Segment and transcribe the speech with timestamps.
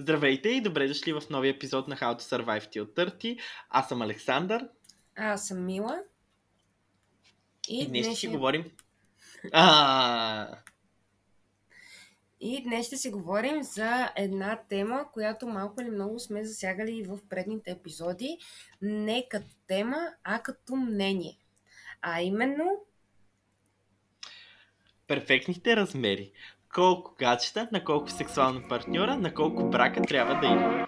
[0.00, 3.38] Здравейте и добре дошли в новия епизод на How to Survive Till 30.
[3.70, 4.68] Аз съм Александър.
[5.16, 5.98] А, аз съм Мила.
[7.68, 8.70] И, и днес ще си говорим...
[9.52, 10.58] А...
[12.40, 17.02] И днес ще си говорим за една тема, която малко или много сме засягали и
[17.02, 18.38] в предните епизоди.
[18.82, 21.38] Не като тема, а като мнение.
[22.02, 22.84] А именно...
[25.06, 26.32] Перфектните размери
[26.78, 30.86] колко гаджета, на колко сексуална партньора, на колко брака трябва да има.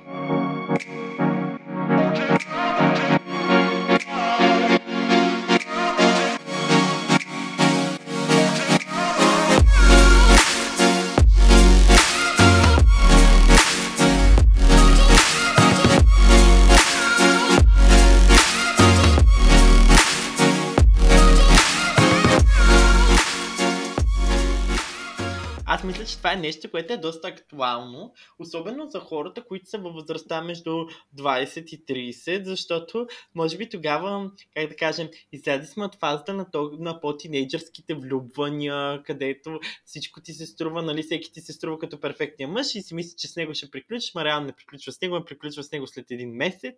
[26.21, 30.71] Това е нещо, което е доста актуално, особено за хората, които са във възрастта между
[31.17, 36.51] 20 и 30, защото може би тогава, как да кажем, излезе сме от фазата на,
[36.51, 42.01] то, на по-тинейджърските влюбвания, където всичко ти се струва, нали, всеки ти се струва като
[42.01, 45.01] перфектния мъж и си мисли, че с него ще приключиш, ма реално не приключва с
[45.01, 46.77] него, а приключва с него след един месец.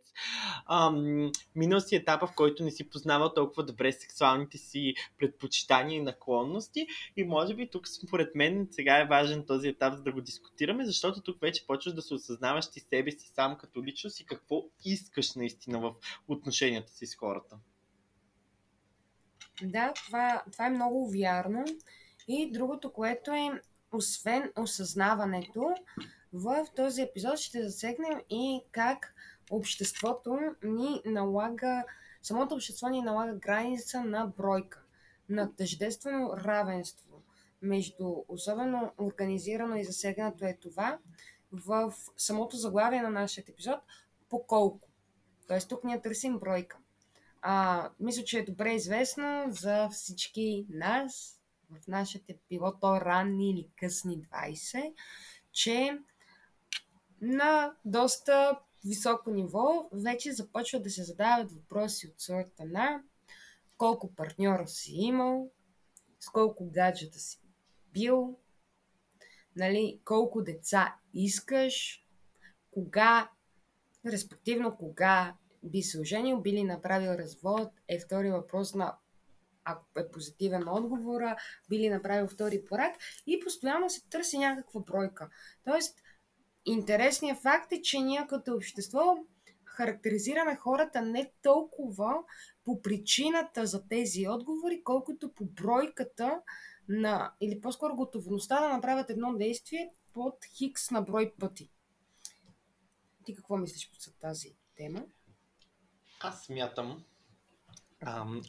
[0.70, 6.02] Ам, минал си етапа, в който не си познавал толкова добре сексуалните си предпочитания и
[6.02, 10.20] наклонности и може би тук според мен сега е важен този етап, за да го
[10.20, 14.26] дискутираме, защото тук вече почваш да се осъзнаваш ти себе си сам като личност и
[14.26, 15.94] какво искаш наистина в
[16.28, 17.56] отношенията си с хората.
[19.62, 21.64] Да, това, това е много вярно.
[22.28, 23.60] И другото, което е,
[23.92, 25.74] освен осъзнаването,
[26.32, 29.14] в този епизод ще засегнем и как
[29.50, 31.84] обществото ни налага,
[32.22, 34.82] самото общество ни налага граница на бройка,
[35.28, 37.11] на тъждествено равенство
[37.62, 40.98] между особено организирано и засегнато е това
[41.52, 43.80] в самото заглавие на нашия епизод
[44.28, 44.88] по колко.
[45.48, 46.78] Тоест тук ние търсим бройка.
[47.42, 53.68] А, мисля, че е добре известно за всички нас, в нашите било то ранни или
[53.76, 54.94] късни 20,
[55.52, 55.98] че
[57.20, 63.02] на доста високо ниво вече започват да се задават въпроси от сорта на
[63.76, 65.50] колко партньора си имал,
[66.20, 67.41] с колко гаджета си
[67.92, 68.38] бил,
[69.56, 72.04] нали, колко деца искаш,
[72.70, 73.30] кога,
[74.06, 78.96] респективно кога би се оженил, би ли направил развод, е втори въпрос на
[79.64, 81.36] ако е позитивен отговора,
[81.68, 85.28] би ли направил втори порак и постоянно се търси някаква бройка.
[85.64, 85.98] Тоест,
[86.64, 89.16] интересният факт е, че ние като общество
[89.64, 92.14] характеризираме хората не толкова
[92.64, 96.40] по причината за тези отговори, колкото по бройката
[96.88, 101.70] на, или по-скоро готовността да направят едно действие под хикс на брой пъти.
[103.24, 105.04] Ти какво мислиш по тази тема?
[106.20, 107.04] Аз смятам,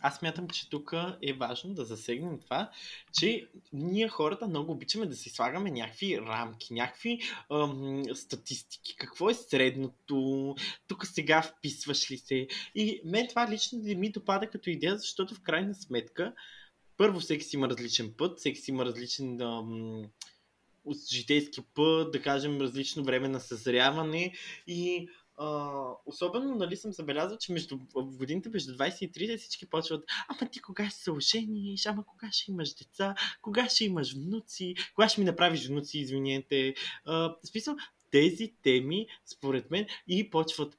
[0.02, 2.72] аз смятам, че тук е важно да засегнем това,
[3.20, 7.20] че ние хората много обичаме да си слагаме някакви рамки, някакви
[7.52, 8.96] ам, статистики.
[8.96, 10.56] Какво е средното?
[10.88, 12.48] Тук сега вписваш ли се?
[12.76, 16.34] И мен това лично не ми допада като идея, защото в крайна сметка
[16.98, 20.04] първо всеки си има различен път, всеки си има различен ам,
[21.12, 24.34] житейски път, да кажем различно време на съзряване.
[24.68, 25.72] И а,
[26.06, 30.50] особено нали, съм забелязал, че между в годините между 20 и 30 всички почват, ама
[30.50, 35.10] ти кога ще се ожениш, ама кога ще имаш деца, кога ще имаш внуци, кога
[35.10, 36.76] ще ми направиш внуци, извинете.
[37.06, 37.76] В смисъл,
[38.12, 40.78] тези теми, според мен, и почват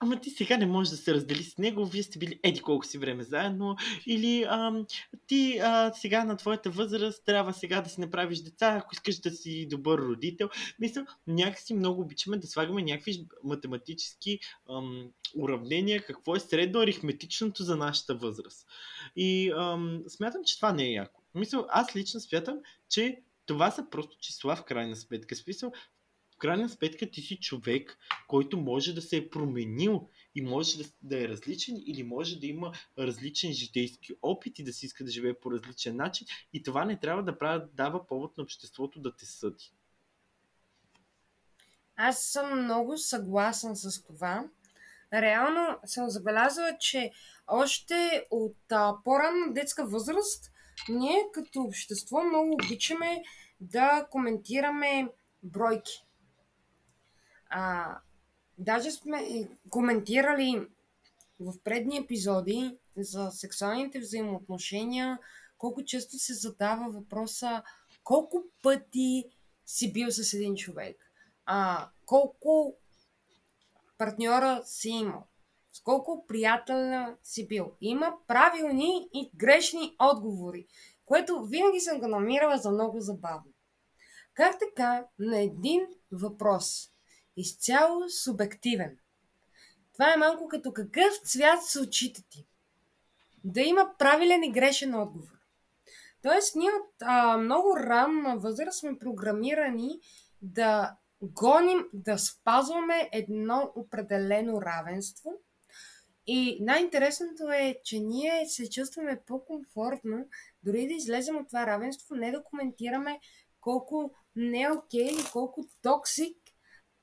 [0.00, 2.86] ама ти сега не можеш да се раздели с него, вие сте били еди колко
[2.86, 4.86] си време заедно, или ам,
[5.26, 9.30] ти а, сега на твоята възраст трябва сега да си направиш деца, ако искаш да
[9.30, 10.48] си добър родител.
[10.78, 14.38] Мисля, някакси много обичаме да слагаме някакви математически
[14.70, 18.66] ам, уравнения, какво е средно аритметичното за нашата възраст.
[19.16, 21.22] И ам, смятам, че това не е яко.
[21.34, 25.36] Мисля, аз лично смятам, че това са просто числа в крайна сметка.
[25.36, 25.72] Смисъл,
[26.40, 27.98] крайна сметка ти си човек,
[28.28, 32.46] който може да се е променил и може да, да е различен или може да
[32.46, 36.84] има различен житейски опит и да си иска да живее по различен начин и това
[36.84, 39.72] не трябва да прави, дава повод на обществото да те съди.
[41.96, 44.44] Аз съм много съгласен с това.
[45.12, 47.10] Реално съм забелязала, че
[47.46, 50.50] още от а, по-ранна детска възраст
[50.88, 53.22] ние като общество много обичаме
[53.60, 55.08] да коментираме
[55.42, 56.04] бройки.
[57.50, 57.96] А,
[58.58, 60.66] даже сме коментирали
[61.40, 65.18] в предни епизоди за сексуалните взаимоотношения,
[65.58, 67.62] колко често се задава въпроса
[68.04, 69.24] колко пъти
[69.66, 71.12] си бил с един човек,
[71.46, 72.76] а, колко
[73.98, 75.26] партньора си имал,
[75.72, 77.72] с колко приятелна си бил.
[77.80, 80.66] Има правилни и грешни отговори,
[81.04, 83.52] което винаги съм го намирала за много забавно.
[84.34, 86.90] Как така на един въпрос,
[87.40, 88.98] изцяло субективен,
[89.92, 92.46] това е малко като какъв цвят са очите ти.
[93.44, 95.40] Да има правилен и грешен отговор.
[96.22, 100.00] Тоест, ние от а, много ранна възраст сме програмирани
[100.42, 105.32] да гоним, да спазваме едно определено равенство.
[106.26, 110.26] И най-интересното е, че ние се чувстваме по-комфортно,
[110.62, 113.20] дори да излезем от това равенство, не да коментираме
[113.60, 116.36] колко не е окей или колко токсик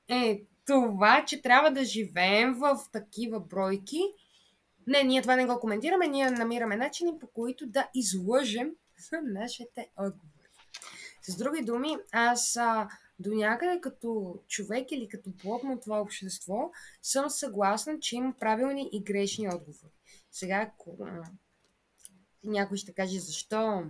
[0.08, 4.00] е това, че трябва да живеем в такива бройки.
[4.86, 8.70] Не, ние това не го коментираме, ние намираме начини по които да излъжем
[9.22, 10.48] нашите отговори.
[11.22, 12.88] С други думи, аз а,
[13.18, 16.70] до някъде като човек или като плод на това общество
[17.02, 19.92] съм съгласна, че има правилни и грешни отговори.
[20.30, 20.70] Сега,
[22.44, 23.84] някой ще каже защо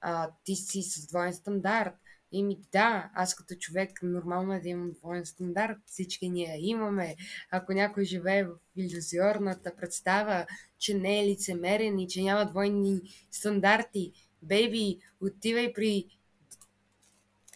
[0.00, 1.94] а, ти си с двоен стандарт,
[2.34, 7.16] Еми да, аз като човек нормално е да имам двоен стандарт, всички ние имаме.
[7.50, 10.46] Ако някой живее в иллюзиорната представа,
[10.78, 16.06] че не е лицемерен и че няма двойни стандарти, бейби, отивай при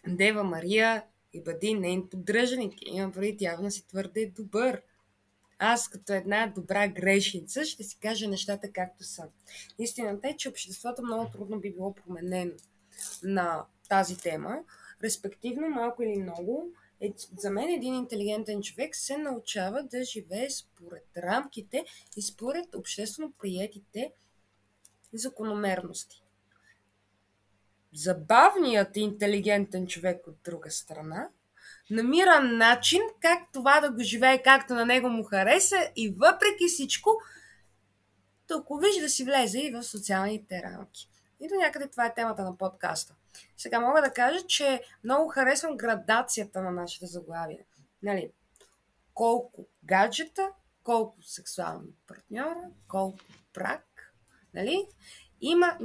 [0.09, 2.75] Дева Мария и бъди нейн поддръжник.
[2.87, 4.83] Имам предвид, явно си твърде добър.
[5.59, 9.29] Аз като една добра грешница ще си кажа нещата както са.
[9.79, 12.53] Истината е, че обществото много трудно би било променено
[13.23, 14.59] на тази тема.
[15.03, 21.07] Респективно, малко или много, е, за мен един интелигентен човек се научава да живее според
[21.17, 21.85] рамките
[22.17, 24.13] и според обществено приятите
[25.13, 26.23] закономерности.
[27.95, 31.29] Забавният интелигентен човек от друга страна
[31.91, 37.11] намира начин как това да го живее както на него му хареса и въпреки всичко
[38.47, 41.09] толкова виж да си влезе и в социалните рамки.
[41.41, 43.15] И до някъде това е темата на подкаста.
[43.57, 47.65] Сега мога да кажа, че много харесвам градацията на нашите заглавия.
[48.03, 48.33] Нали?
[49.15, 50.51] Колко гаджета,
[50.83, 53.19] колко сексуални партньора, колко
[53.55, 54.15] брак.
[54.55, 54.87] Нали?
[55.41, 55.79] Има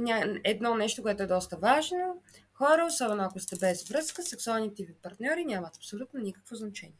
[0.44, 2.22] едно нещо, което е доста важно.
[2.52, 6.98] Хора, особено ако сте без връзка, сексуалните ви партньори нямат абсолютно никакво значение.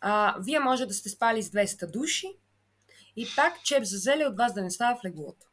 [0.00, 2.26] А, вие може да сте спали с 200 души
[3.16, 5.49] и пак чеп за зеле от вас да не става в леглото.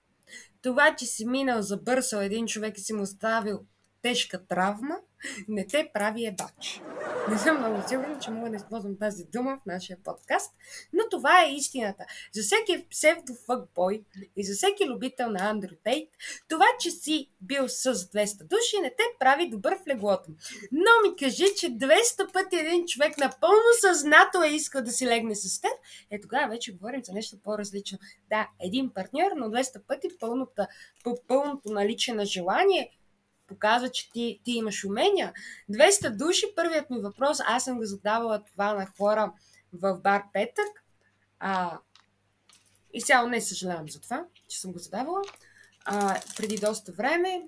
[0.68, 3.66] Това, че си минал за бърсал един човек и си му оставил
[4.02, 4.96] тежка травма,
[5.48, 6.81] не те прави ебач.
[7.31, 10.54] Не съм много сигурна, че мога да използвам тази дума в нашия подкаст,
[10.94, 12.06] но това е истината.
[12.34, 14.04] За всеки псевдофъкбой
[14.36, 16.10] и за всеки любител на Андрю Тейт,
[16.50, 20.30] това, че си бил с 200 души, не те прави добър в леглото.
[20.72, 25.36] Но ми кажи, че 200 пъти един човек напълно съзнато е искал да си легне
[25.36, 25.72] с теб,
[26.12, 27.98] е тогава вече говорим за нещо по-различно.
[28.30, 30.68] Да, един партньор, но 200 пъти пълното,
[31.28, 32.92] пълното наличие на желание–
[33.47, 35.33] показва, че ти, ти имаш умения.
[35.71, 39.33] 200 души, първият ми въпрос, аз съм го задавала това на хора
[39.73, 40.83] в бар Петък.
[41.39, 41.79] А,
[42.94, 45.21] и цяло не съжалявам за това, че съм го задавала.
[45.85, 47.41] А, преди доста време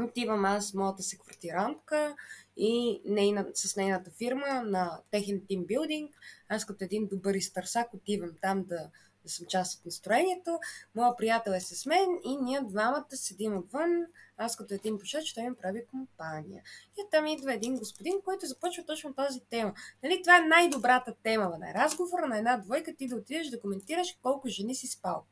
[0.00, 2.16] отивам аз, моята секвартирантка
[2.56, 6.14] и нейна, с нейната фирма на техен тимбилдинг.
[6.48, 8.90] Аз като един добър изтърсак отивам там да
[9.24, 10.58] да съм част от настроението.
[10.94, 14.06] Моя приятел е с мен и ние двамата седим отвън.
[14.36, 16.62] Аз като един пушач, той ми прави компания.
[16.98, 19.74] И там идва един господин, който започва точно тази тема.
[20.02, 24.18] Нали, това е най-добрата тема на разговора на една двойка, ти да отидеш да коментираш
[24.22, 25.24] колко жени си спал.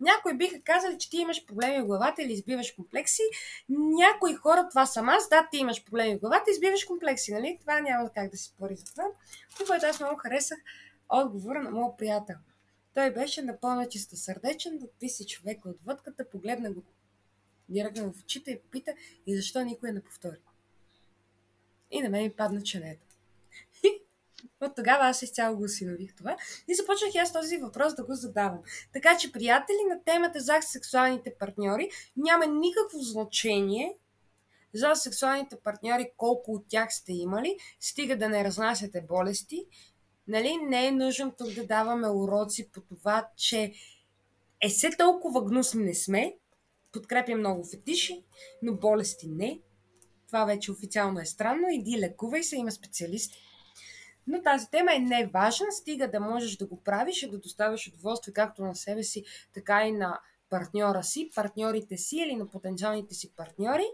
[0.00, 3.22] Някои биха казали, че ти имаш проблеми в главата или избиваш комплекси.
[3.68, 7.58] Някои хора, това съм аз, да, ти имаш проблеми в главата, избиваш комплекси, нали?
[7.60, 9.04] Това няма как да си спори за това.
[9.66, 10.58] Което аз много харесах
[11.08, 12.36] отговора на моят приятел.
[12.96, 16.82] Той беше напълно чистосърдечен, да си човека от вътката, погледна го
[17.68, 18.94] директно в очите и пита
[19.26, 20.36] и защо никой не повтори.
[21.90, 23.06] И на мен ми падна ченето.
[24.60, 26.36] От тогава аз изцяло го осинових това
[26.68, 28.62] и започнах аз този въпрос да го задавам.
[28.92, 33.98] Така че, приятели, на темата за сексуалните партньори няма никакво значение
[34.74, 39.66] за сексуалните партньори колко от тях сте имали, стига да не разнасяте болести
[40.28, 43.72] нали, не е нужно тук да даваме уроци по това, че
[44.62, 46.36] е все толкова гнусни не сме,
[46.92, 48.24] подкрепя много фетиши,
[48.62, 49.60] но болести не.
[50.26, 51.68] Това вече официално е странно.
[51.70, 53.38] Иди лекувай се, има специалисти.
[54.26, 57.88] Но тази тема е не важна, стига да можеш да го правиш и да доставяш
[57.88, 63.14] удоволствие както на себе си, така и на партньора си, партньорите си или на потенциалните
[63.14, 63.86] си партньори.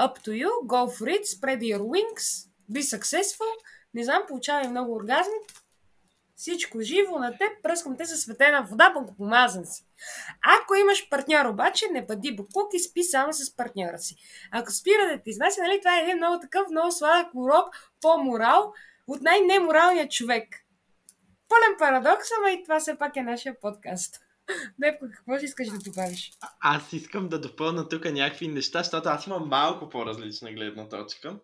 [0.00, 3.52] Up to you, go for it, spread your wings be successful,
[3.96, 5.34] не знам, получавай много оргазми,
[6.36, 9.84] всичко живо на теб, пръскам те със светена вода, помазан си.
[10.62, 14.16] Ако имаш партньор обаче, не бъди буклук и спи само с партньора си.
[14.52, 17.68] Ако спира да ти изнася, нали, това е един много такъв, много сладък урок
[18.00, 18.72] по морал
[19.06, 20.48] от най-неморалния човек.
[21.48, 24.20] Пълен парадокс, ама и това все пак е нашия подкаст.
[24.78, 26.32] Депко, какво си искаш да добавиш?
[26.60, 31.36] Аз искам да допълна тук някакви неща, защото аз имам малко по-различна гледна точка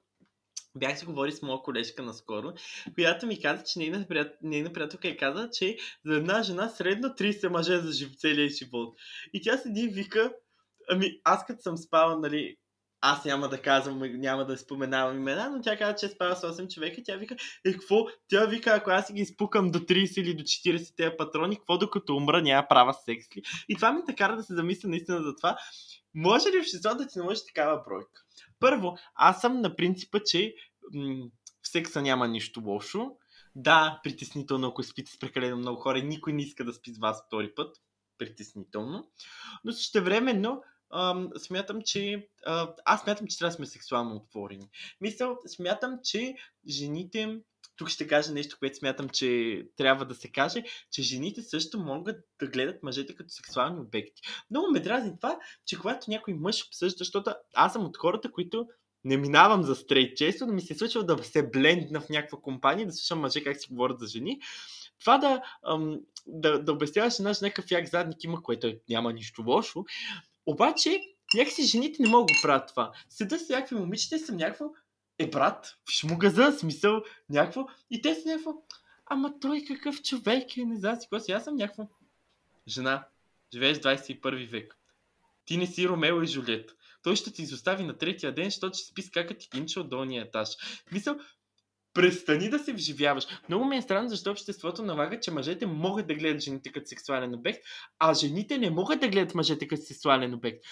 [0.75, 2.53] бях си говори с моя колежка наскоро,
[2.95, 4.37] която ми каза, че нейна, прият...
[4.43, 8.17] нейна приятелка е каза, че за една жена средно 30 мъже за жив...
[8.17, 8.99] целия живот.
[9.33, 10.33] И тя седи и вика,
[10.91, 12.57] ами аз като съм спала, нали,
[13.05, 16.43] аз няма да казвам, няма да споменавам имена, но тя каза, че е спала с
[16.43, 17.03] 8 човека.
[17.05, 18.07] Тя вика, е, какво?
[18.29, 21.79] Тя вика, ако аз си ги изпукам до 30 или до 40 тези патрони, какво
[21.79, 23.43] докато умра, няма права секс ли?
[23.69, 25.57] И това ми така да се замисля наистина за това.
[26.15, 28.23] Може ли обществото да ти наложи такава бройка?
[28.61, 30.55] Първо, аз съм на принципа, че
[30.95, 31.25] м-
[31.63, 33.17] в секса няма нищо лошо.
[33.57, 37.23] Да, притеснително, ако спите с прекалено много хора, никой не иска да спи с вас
[37.27, 37.77] втори път.
[38.19, 39.11] Притеснително.
[39.65, 40.63] Но също времено,
[41.39, 44.69] смятам, че а, аз смятам, че трябва да сме сексуално отворени.
[45.01, 46.35] Мисля, смятам, че
[46.69, 47.41] жените
[47.83, 52.17] тук ще кажа нещо, което смятам, че трябва да се каже, че жените също могат
[52.41, 54.23] да гледат мъжете като сексуални обекти.
[54.51, 58.67] Много ме дразни това, че когато някой мъж обсъжда, защото аз съм от хората, които
[59.05, 62.87] не минавам за стрейт често, но ми се случва да се блендна в някаква компания,
[62.87, 64.41] да слушам мъже как си говорят за жени.
[65.01, 65.43] Това да,
[66.27, 69.85] да, да обясняваш една жена какъв як задник има, което няма нищо лошо.
[70.47, 71.01] Обаче,
[71.35, 72.93] някакси жените не могат да правят това.
[73.09, 74.65] Седа с някакви момичета и съм някакво,
[75.23, 77.67] е брат, виж му газа, смисъл, някакво.
[77.91, 78.53] И те са някакво,
[79.07, 81.33] ама той какъв човек е, не знам си какво си.
[81.33, 81.89] Аз съм някакво,
[82.69, 83.07] жена,
[83.53, 84.77] живееш 21 век.
[85.45, 86.71] Ти не си Ромео и Жулет.
[87.03, 89.89] Той ще ти изостави на третия ден, защото ще спи с кака ти кинча от
[89.89, 90.49] долния етаж.
[90.93, 91.17] Мисъл,
[91.95, 93.27] престани да се вживяваш.
[93.49, 97.35] Много ми е странно, защо обществото налага, че мъжете могат да гледат жените като сексуален
[97.35, 97.59] обект,
[97.99, 100.65] а жените не могат да гледат мъжете като сексуален обект.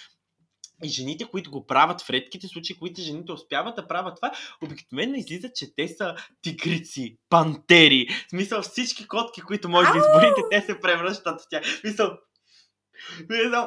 [0.84, 4.32] И жените, които го правят в редките случаи, които жените успяват да правят това,
[4.62, 8.08] обикновено излиза, че те са тигрици, пантери.
[8.26, 11.64] В смисъл всички котки, които може да изборите, те се превръщат в тях.
[11.64, 12.18] В смисъл,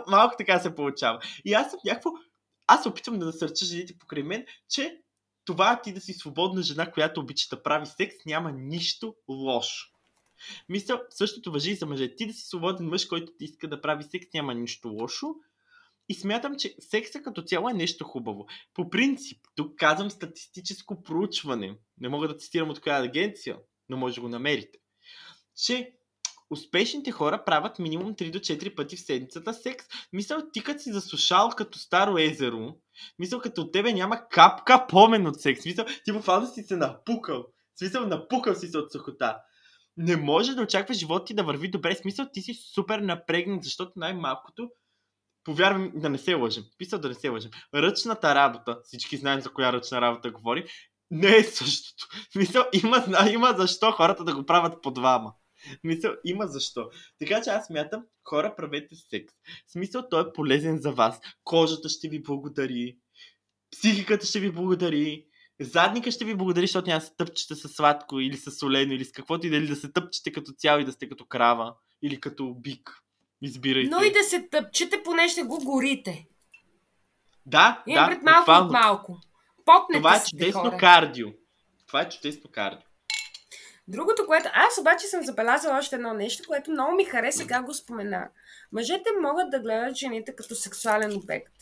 [0.07, 1.19] малко така се получава.
[1.45, 2.09] И аз съм някакво...
[2.67, 4.97] Аз се опитвам да насърча жените покрай мен, че
[5.45, 9.89] това ти да си свободна жена, която обича да прави секс, няма нищо лошо.
[10.69, 12.15] Мисля, същото въжи и за мъже.
[12.15, 15.35] Ти да си свободен мъж, който ти иска да прави секс, няма нищо лошо.
[16.13, 18.45] И смятам, че секса като цяло е нещо хубаво.
[18.73, 21.77] По принцип, тук казвам статистическо проучване.
[21.99, 23.57] Не мога да цитирам от коя агенция,
[23.89, 24.79] но може да го намерите.
[25.65, 25.91] Че
[26.49, 29.85] успешните хора правят минимум 3 до 4 пъти в седмицата секс.
[30.13, 32.75] Мисъл, ти като си засушал като старо езеро,
[33.19, 35.65] мисъл, като от тебе няма капка помен от секс.
[35.65, 37.45] Мисъл, ти буквално си се напукал.
[37.79, 39.37] Смисъл, напукал си се от сухота.
[39.97, 41.95] Не може да очакваш живота ти да върви добре.
[41.95, 44.69] Смисъл, ти си супер напрегнат, защото най-малкото
[45.43, 46.63] повярвам да не се лъжим.
[46.77, 47.51] Писал да не се лъжим.
[47.75, 50.65] Ръчната работа, всички знаем за коя ръчна работа говори,
[51.11, 52.07] не е същото.
[52.35, 55.33] Мисъл, има, има защо хората да го правят по двама.
[55.83, 56.89] Мисъл, има защо.
[57.19, 59.33] Така че аз мятам, хора, правете секс.
[59.67, 61.19] Смисъл, той е полезен за вас.
[61.43, 62.97] Кожата ще ви благодари.
[63.71, 65.25] Психиката ще ви благодари.
[65.61, 69.11] Задника ще ви благодари, защото няма се тъпчете с сладко или с солено или с
[69.11, 72.53] каквото и дали да се тъпчете като цяло и да сте като крава или като
[72.53, 73.02] бик.
[73.43, 73.89] Избирайте.
[73.89, 76.25] Но и да се тъпчете, поне ще го горите.
[77.45, 78.07] Да, и да.
[78.07, 79.19] пред малко от малко.
[79.65, 80.77] Попнете Това е чудесно хора.
[80.77, 81.27] кардио.
[81.87, 82.87] Това е чудесно кардио.
[83.87, 84.49] Другото, което...
[84.53, 88.29] Аз обаче съм забелязала още едно нещо, което много ми хареса как го спомена.
[88.71, 91.53] Мъжете могат да гледат жените като сексуален обект.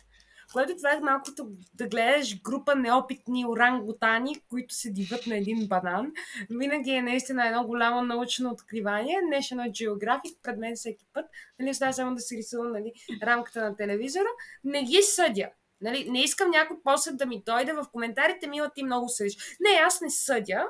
[0.54, 6.12] Което това е малкото да гледаш група неопитни орангутани, които се диват на един банан.
[6.50, 9.16] Винаги е наистина едно голямо научно откривание.
[9.16, 11.26] National Geographic пред мен всеки път.
[11.60, 12.94] Нали, остава само да се рисувам нали,
[13.24, 14.28] рамката на телевизора.
[14.64, 15.50] Не ги съдя.
[15.82, 19.38] Нали, не искам някой после да ми дойде в коментарите, мила ти много съдиш.
[19.60, 20.68] Не, аз не съдя.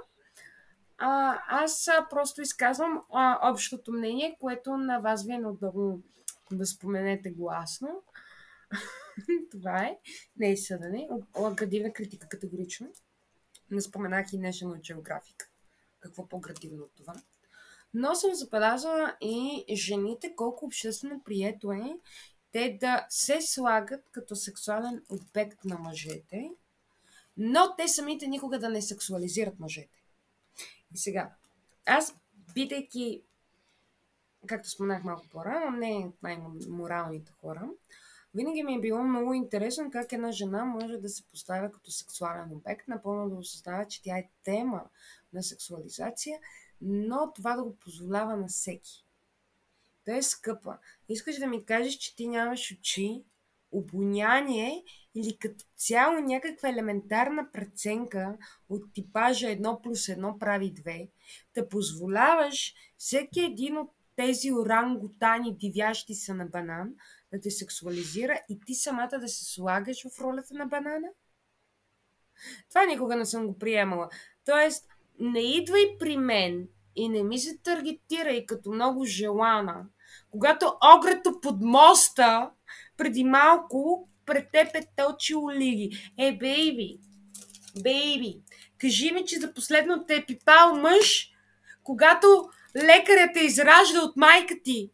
[0.97, 5.99] А, аз а, просто изказвам а, общото мнение, което на вас ви е неудобно
[6.51, 8.03] да споменете гласно.
[9.51, 9.97] Това е.
[10.37, 11.09] Не е съдане.
[11.53, 12.87] Градивна критика категорично.
[13.71, 15.45] Не споменах и National Geographic.
[15.99, 17.13] Какво по-градивно от това?
[17.93, 21.99] Но съм забелязала и жените колко обществено прието е
[22.51, 26.51] те да се слагат като сексуален обект на мъжете,
[27.37, 30.03] но те самите никога да не сексуализират мъжете.
[30.93, 31.33] И сега,
[31.85, 32.15] аз,
[32.53, 33.23] бидейки,
[34.47, 37.69] както споменах малко по-рано, не най-моралните хора,
[38.35, 42.51] винаги ми е било много интересно как една жена може да се поставя като сексуален
[42.51, 44.83] обект, напълно да осъзнава, че тя е тема
[45.33, 46.39] на сексуализация,
[46.81, 49.05] но това да го позволява на всеки.
[50.05, 50.77] Той е скъпа.
[51.09, 53.23] Искаш да ми кажеш, че ти нямаш очи,
[53.71, 54.83] обоняние
[55.15, 58.37] или като цяло някаква елементарна преценка
[58.69, 61.09] от типажа 1 плюс 1 прави 2,
[61.55, 66.93] да позволяваш всеки един от тези орангутани, дивящи се на банан,
[67.33, 71.07] да те сексуализира и ти самата да се слагаш в ролята на банана?
[72.69, 74.09] Това никога не съм го приемала.
[74.45, 74.87] Тоест,
[75.19, 79.85] не идвай при мен и не ми се таргетирай като много желана,
[80.29, 82.51] когато огрето под моста
[82.97, 86.11] преди малко пред теб е точи оливи.
[86.17, 86.99] Е, бейби,
[87.81, 88.41] бейби,
[88.77, 91.31] кажи ми, че за последно те е пипал мъж,
[91.83, 94.91] когато лекарят е изражда от майка ти.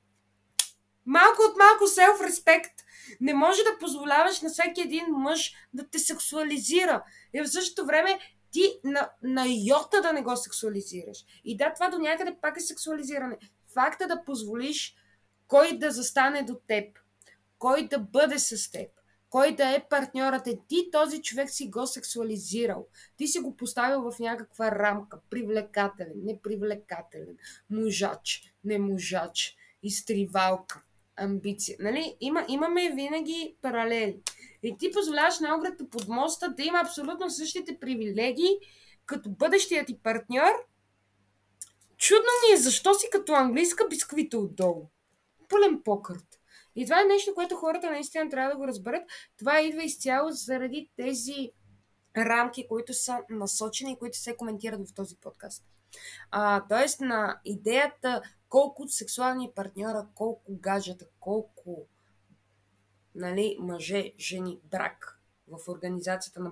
[1.08, 2.74] Малко от малко селф-респект.
[3.22, 7.04] Не може да позволяваш на всеки един мъж да те сексуализира.
[7.34, 8.20] И в същото време
[8.52, 11.18] ти на, на йота да не го сексуализираш.
[11.44, 13.38] И да, това до някъде пак е сексуализиране.
[13.74, 14.96] Факта да позволиш
[15.48, 17.00] кой да застане до теб,
[17.60, 18.90] кой да бъде с теб,
[19.30, 20.60] кой да е партньорът е.
[20.68, 22.88] Ти този човек си го сексуализирал.
[23.18, 25.20] Ти си го поставил в някаква рамка.
[25.30, 27.38] Привлекателен, непривлекателен,
[27.70, 30.84] мужач, не мужач, изтривалка,
[31.18, 31.78] амбиция.
[31.80, 32.16] Нали?
[32.20, 34.20] Има, имаме винаги паралели.
[34.64, 38.58] И ти позволяваш на огрето под моста да има абсолютно същите привилегии,
[39.06, 40.52] като бъдещия ти партньор.
[41.98, 44.90] Чудно ми е, защо си като английска бисквита отдолу.
[45.50, 46.40] Пълен покърт.
[46.76, 49.04] И това е нещо, което хората наистина трябва да го разберат.
[49.38, 51.52] Това идва изцяло заради тези
[52.18, 55.64] рамки, които са насочени и които се коментират в този подкаст.
[56.32, 61.88] А, тоест на идеята колко сексуални партньора, колко гаджета, колко
[63.16, 66.52] нали, мъже, жени, брак в организацията на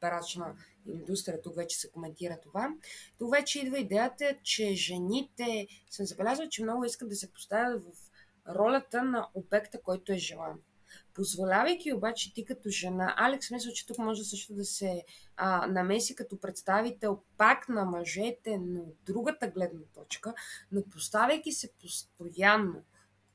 [0.00, 2.74] брачна индустрия, тук вече се коментира това,
[3.18, 8.10] тук вече идва идеята, че жените, съм забелязала, че много искат да се поставят в
[8.48, 10.60] ролята на обекта, който е желан.
[11.14, 15.04] Позволявайки обаче ти като жена, Алекс мисля, че тук може също да се
[15.36, 20.34] а, намеси като представител пак на мъжете, но от другата гледна точка,
[20.72, 22.82] но поставяйки се постоянно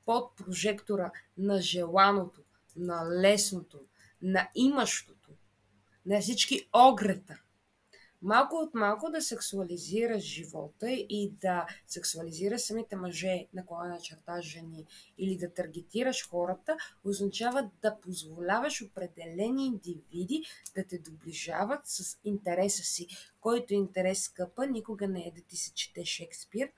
[0.05, 2.41] под прожектора на желаното,
[2.75, 3.79] на лесното,
[4.21, 5.29] на имащото,
[6.05, 7.42] на всички огрета,
[8.23, 14.85] малко от малко да сексуализира живота и да сексуализира самите мъже, на на черта жени,
[15.17, 20.43] или да таргетираш хората, означава да позволяваш определени индивиди
[20.75, 23.07] да те доближават с интереса си.
[23.41, 26.69] Който интерес скъпа, никога не е да ти се чете Шекспир,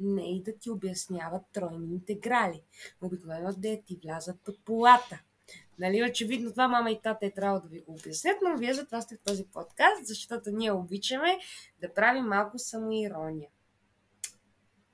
[0.00, 2.62] не и да ти обясняват тройни интеграли.
[3.00, 5.22] Обикновено да ти влязат под полата.
[5.78, 9.00] Нали, очевидно това мама и тата е трябвало да ви го обяснят, но вие затова
[9.00, 11.38] сте в този подкаст, защото ние обичаме
[11.80, 13.48] да правим малко самоирония.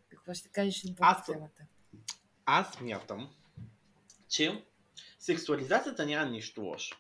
[0.09, 1.63] Какво ще кажеш по аз, темата?
[2.47, 3.31] Аз мятам,
[4.29, 4.65] че
[5.19, 6.99] сексуализацията няма нищо лошо.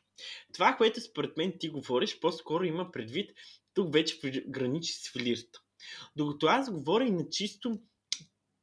[0.52, 3.30] Това, което според мен ти говориш, по-скоро има предвид,
[3.74, 5.48] тук вече граничи с флирт.
[6.16, 7.78] Докато аз говоря и на чисто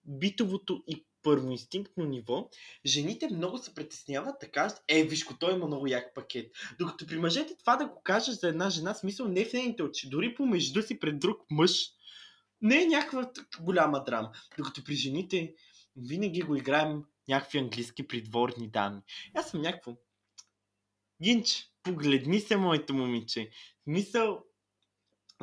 [0.05, 2.49] битовото и първоинстинктно ниво,
[2.85, 6.51] жените много се притесняват да кажат, е, виж, той има много як пакет.
[6.79, 10.09] Докато при мъжете това да го кажеш за една жена, смисъл не в нейните очи,
[10.09, 11.89] дори помежду си пред друг мъж,
[12.61, 14.31] не е някаква голяма драма.
[14.57, 15.53] Докато при жените
[15.95, 19.01] винаги го играем някакви английски придворни дами.
[19.35, 19.97] Аз съм някакво.
[21.21, 23.49] Гинч, погледни се, моето момиче.
[23.87, 24.43] Мисъл,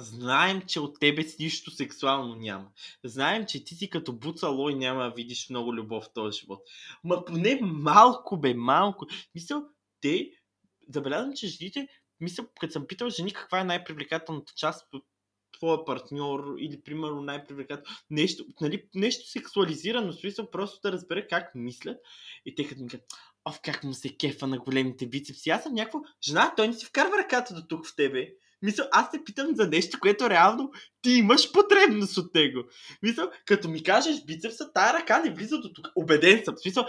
[0.02, 2.68] Знаем, че от тебе си нищо сексуално няма.
[3.04, 6.60] Знаем, че ти си като буцало и няма да видиш много любов в този живот.
[7.04, 9.06] Ма поне малко, бе, малко.
[9.34, 9.64] Мисъл,
[10.00, 10.30] те,
[10.88, 11.88] забелязвам, че жените,
[12.20, 15.04] мисля, като съм питал жени каква е най-привлекателната част от
[15.52, 21.98] твоя партньор или примерно най-привлекателно нещо, нали, нещо сексуализирано, смисъл просто да разбере как мислят
[22.46, 23.06] и те като ми кажат,
[23.44, 25.50] Ов, как му се кефа на големите бицепси.
[25.50, 28.28] Аз съм някакво, жена, той не си вкарва ръката до тук в тебе.
[28.62, 30.70] Мисля, аз те питам за нещо, което реално
[31.02, 32.60] ти имаш потребност от него.
[33.02, 35.88] Мисля, като ми кажеш бицепса, тая ръка не влиза до тук.
[35.96, 36.54] Обеден съм.
[36.62, 36.86] Смисъл,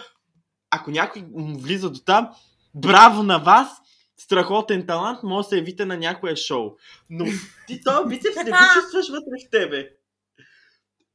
[0.72, 2.30] ако някой му влиза до там,
[2.76, 3.70] браво на вас,
[4.18, 6.72] страхотен талант, може да се явите на някое шоу.
[7.10, 7.26] Но
[7.68, 9.90] ти този бицепс не го чувстваш вътре в тебе.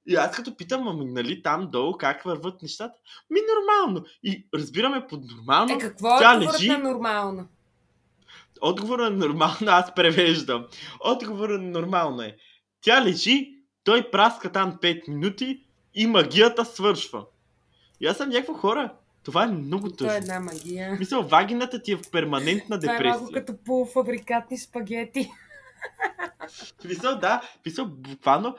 [0.06, 2.94] И аз като питам, ами нали там долу как върват нещата?
[3.30, 4.06] Ми нормално.
[4.22, 5.74] И разбираме под нормално.
[5.74, 6.68] Е, какво тя е лежи...
[6.68, 7.48] нормално?
[8.60, 10.66] Отговорът е нормално, аз превеждам.
[11.04, 12.36] Отговорът нормално е.
[12.80, 17.26] Тя лежи, той праска там 5 минути и магията свършва.
[18.00, 18.94] И аз съм някакво хора.
[19.24, 20.34] Това е много Това е тъжно.
[20.34, 20.96] една магия.
[20.98, 23.44] Мисля, вагината ти е в перманентна Това е малко депресия.
[23.46, 25.30] като полуфабрикатни спагети.
[26.84, 28.56] Мисъл, да, мисъл, буквално,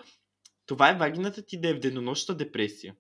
[0.66, 2.96] това е вагината ти да е в денонощна депресия.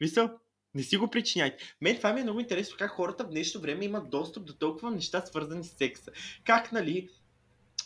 [0.00, 0.30] Мисъл,
[0.74, 1.74] не си го причиняйте.
[1.80, 4.90] Мен това ми е много интересно как хората в днешно време имат достъп до толкова
[4.90, 6.10] неща, свързани с секса.
[6.44, 7.08] Как, нали,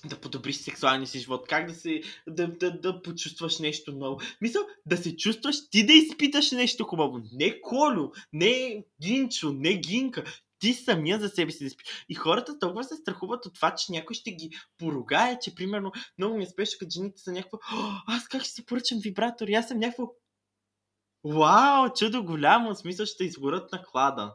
[0.05, 4.21] да подобриш сексуалния си живот, как да се, да, да, да почувстваш нещо ново.
[4.41, 7.21] Мисъл, да се чувстваш ти да изпиташ нещо хубаво.
[7.33, 10.25] Не Колю, не Гинчо, не Гинка.
[10.59, 12.05] Ти самия за себе си да изпиташ.
[12.09, 16.37] И хората толкова се страхуват от това, че някой ще ги поругае, че примерно много
[16.37, 19.49] ми е спешно, като жените са някакво, «О, аз как ще си поръчам вибратор?
[19.49, 20.13] Аз съм някакво,
[21.27, 24.35] вау, чудо голямо, в смисъл ще изгорят на клада.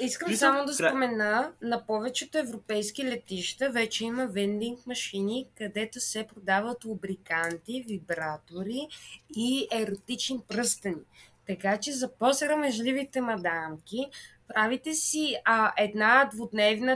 [0.00, 6.26] Искам Мисля, само да спомена, на повечето европейски летища вече има вендинг машини, където се
[6.34, 8.88] продават лубриканти, вибратори
[9.36, 11.02] и еротични пръстени.
[11.46, 14.06] Така че за по-срамежливите мадамки,
[14.54, 16.30] правите си а, една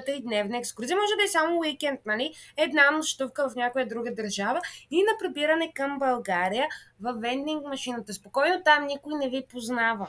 [0.08, 2.32] и дневна екскурзия, може да е само уикенд, нали?
[2.56, 6.66] Една нощувка в някоя друга държава и на прибиране към България
[7.00, 8.14] в вендинг машината.
[8.14, 10.08] Спокойно там никой не ви познава.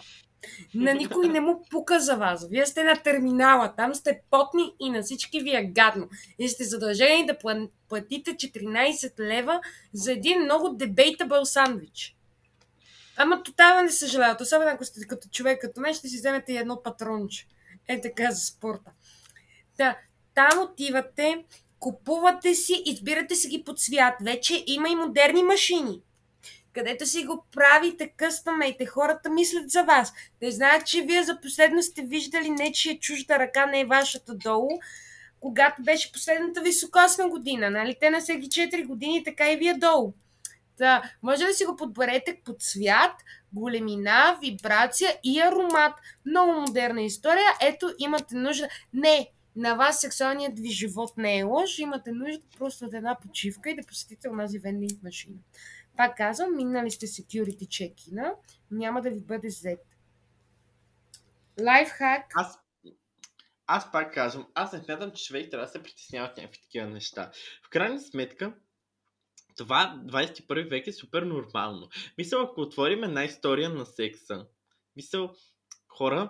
[0.75, 2.47] На никой не му пука за вас.
[2.49, 6.10] Вие сте на терминала, там сте потни и на всички ви е гадно.
[6.39, 9.62] И сте задължени да пла- платите 14 лева
[9.93, 12.14] за един много дебейтабъл сандвич.
[13.17, 16.58] Ама тотално не съжаляват, особено ако сте като човек като мен, ще си вземете и
[16.58, 17.47] едно патронче.
[17.88, 18.91] Е така за спорта.
[19.78, 19.97] Да,
[20.34, 21.43] там отивате,
[21.80, 24.15] купувате си, избирате си ги по цвят.
[24.21, 26.01] Вече има и модерни машини
[26.75, 30.13] където си го правите къстъмейте, хората мислят за вас.
[30.39, 34.69] Те знаят, че вие за последно сте виждали нечия чужда ръка, не е вашата долу,
[35.39, 37.95] когато беше последната високосна година, нали?
[37.99, 40.13] Те на всеки 4 години, така и вие долу.
[40.78, 43.12] Та, може да си го подберете по цвят,
[43.54, 45.94] големина, вибрация и аромат.
[46.26, 47.48] Много модерна история.
[47.62, 48.68] Ето, имате нужда.
[48.94, 53.70] Не, на вас сексуалният ви живот не е лош, имате нужда просто от една почивка
[53.70, 55.36] и да посетите онази вендинг машина.
[55.98, 58.34] Пак казвам, минали сте security check-ина,
[58.72, 59.80] няма да ви бъде взет.
[61.62, 62.22] Лайфхак.
[62.36, 62.60] Аз,
[63.68, 66.88] аз пак казвам, аз не смятам, че човек трябва да се притеснява от някакви такива
[66.88, 67.32] неща.
[67.66, 68.54] В крайна сметка,
[69.58, 71.89] това 21 век е супер нормално.
[72.18, 74.46] Мисъл, ако отворим една история на секса,
[74.96, 75.34] мисъл,
[75.88, 76.30] хора,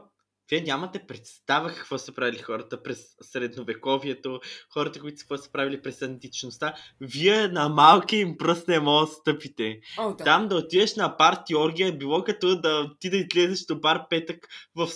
[0.49, 4.39] вие нямате представа какво са правили хората през средновековието,
[4.73, 6.73] хората, които са, какво са правили през античността.
[7.01, 9.79] Вие на малки им пръст не може да стъпите.
[9.97, 10.23] О, да.
[10.23, 14.09] Там да отидеш на парти оргия е било като да ти да излезеш до бар
[14.09, 14.89] петък в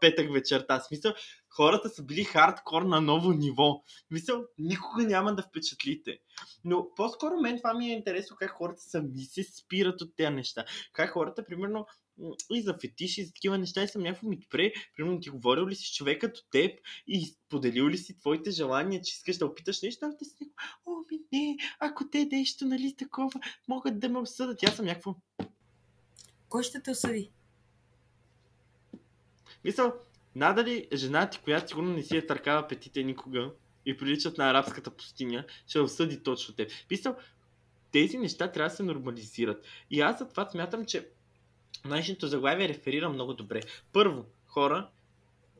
[0.00, 0.80] петък вечерта.
[0.80, 1.12] Смисъл,
[1.56, 3.82] хората са били хардкор на ново ниво.
[4.10, 6.18] Мисъл, никога няма да впечатлите.
[6.64, 10.64] Но по-скоро мен това ми е интересно как хората сами се спират от тези неща.
[10.92, 11.86] Как хората, примерно,
[12.52, 15.68] и за фетиши, и за такива неща, и съм някакво ми добре, примерно ти говорил
[15.68, 19.46] ли си с човек като теб и поделил ли си твоите желания, че искаш да
[19.46, 20.50] опиташ нещо, а те си
[20.86, 24.62] о, ми не, ако те нещо, нали, такова, могат да ме осъдат.
[24.62, 25.14] Аз съм някакво,
[26.48, 27.30] Кой ще те осъди?
[29.64, 29.92] Мисъл,
[30.36, 33.50] надали жена ти, която сигурно не си е търкала петите никога
[33.86, 36.70] и приличат на арабската пустиня, ще осъди точно теб.
[36.90, 37.16] Мисъл,
[37.92, 39.64] тези неща трябва да се нормализират.
[39.90, 41.08] И аз за това смятам, че
[41.84, 43.60] днешното заглавие реферира много добре.
[43.92, 44.88] Първо, хора,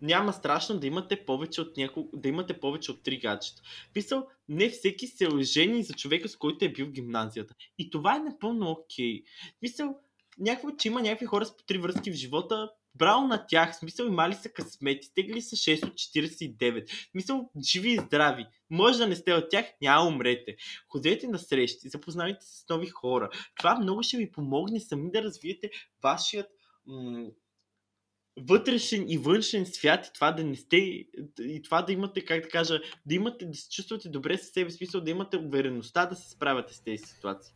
[0.02, 3.62] няма страшно да имате повече от няколко, да имате повече от три гаджета.
[3.94, 7.54] Писал, не всеки се ожени за човека, с който е бил в гимназията.
[7.78, 9.22] И това е напълно окей.
[9.62, 10.00] Мисъл,
[10.38, 14.06] някакво, че има някакви хора с по три връзки в живота, браво на тях, смисъл
[14.06, 16.90] имали са късмети, стегли са 6 от 49.
[16.90, 18.46] В Смисъл, живи и здрави.
[18.70, 20.56] Може да не сте от тях, няма умрете.
[20.88, 23.30] Ходете на срещи, запознавайте се с нови хора.
[23.56, 25.70] Това много ще ви помогне сами да развиете
[26.02, 26.46] вашият
[26.87, 27.26] м-
[28.40, 30.76] вътрешен и външен свят и това да не сте
[31.40, 34.70] и това да имате, как да кажа, да имате, да се чувствате добре със себе,
[34.70, 37.54] смисъл да имате увереността да се справяте с тези ситуации.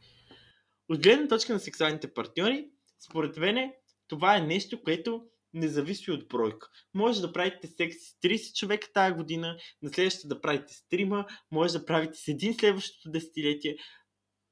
[0.89, 3.73] От гледна точка на сексуалните партньори, според мен
[4.11, 6.69] това е нещо, което не зависи от бройка.
[6.95, 11.27] Може да правите секс с 30 човека тази година, на следващата да правите с 3,
[11.51, 13.77] може да правите с един следващото десетилетие.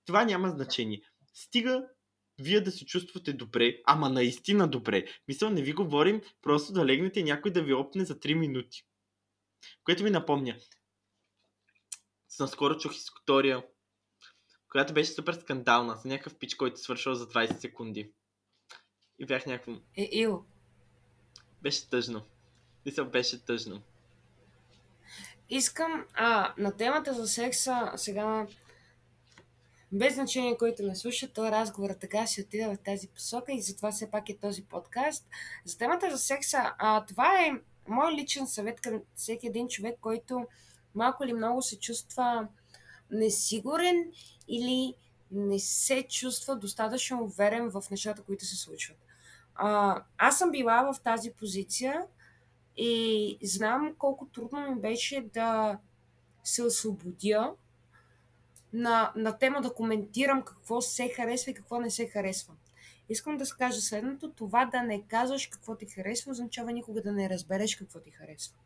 [0.06, 1.02] Това няма значение.
[1.34, 1.88] Стига
[2.40, 5.04] вие да се чувствате добре, ама наистина добре.
[5.28, 8.82] Мисля, не ви говорим просто да легнете някой да ви опне за 3 минути.
[9.84, 10.56] Което ми напомня.
[12.40, 13.64] Наскоро чух история,
[14.70, 18.12] която беше супер скандална, за някакъв пич, който свършил за 20 секунди.
[19.18, 19.72] И бях някакво...
[19.96, 20.44] Е, ил.
[21.62, 22.22] Беше тъжно.
[22.86, 23.82] Мисля, беше тъжно.
[25.50, 28.46] Искам а, на темата за секса сега
[29.92, 33.92] без значение, който ме слуша, този разговор така си отида в тази посока и затова
[33.92, 35.26] все пак е този подкаст.
[35.64, 37.52] За темата за секса, а, това е
[37.88, 40.46] мой личен съвет към всеки един човек, който
[40.94, 42.48] малко или много се чувства
[43.10, 44.12] несигурен
[44.48, 44.94] или
[45.30, 49.07] не се чувства достатъчно уверен в нещата, които се случват.
[49.60, 52.06] А, аз съм била в тази позиция
[52.76, 55.78] и знам колко трудно ми беше да
[56.44, 57.52] се освободя
[58.72, 62.54] на, на тема да коментирам какво се харесва и какво не се харесва.
[63.08, 64.32] Искам да скажа следното.
[64.32, 68.56] Това да не казваш какво ти харесва, означава никога да не разбереш какво ти харесва.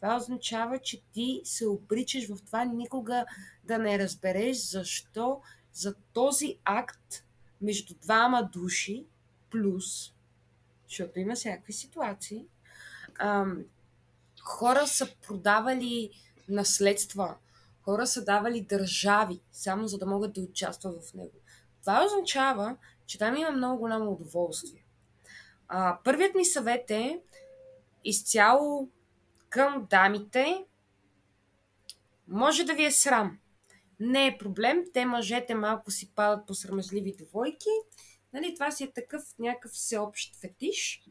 [0.00, 3.26] Това означава, че ти се обричаш в това никога
[3.64, 5.40] да не разбереш защо
[5.72, 7.24] за този акт
[7.60, 9.06] между двама души
[9.50, 10.14] плюс,
[10.88, 12.46] защото има всякакви ситуации,
[13.18, 13.64] ам,
[14.42, 16.10] хора са продавали
[16.48, 17.36] наследства,
[17.82, 21.34] хора са давали държави, само за да могат да участват в него.
[21.80, 24.84] Това означава, че там има много голямо удоволствие.
[25.68, 27.20] А, първият ми съвет е
[28.04, 28.88] изцяло
[29.48, 30.64] към дамите.
[32.28, 33.38] Може да ви е срам.
[34.00, 34.84] Не е проблем.
[34.92, 37.68] Те мъжете малко си падат по срамежливи девойки.
[38.32, 41.02] Нали, това си е такъв някакъв всеобщ фетиш.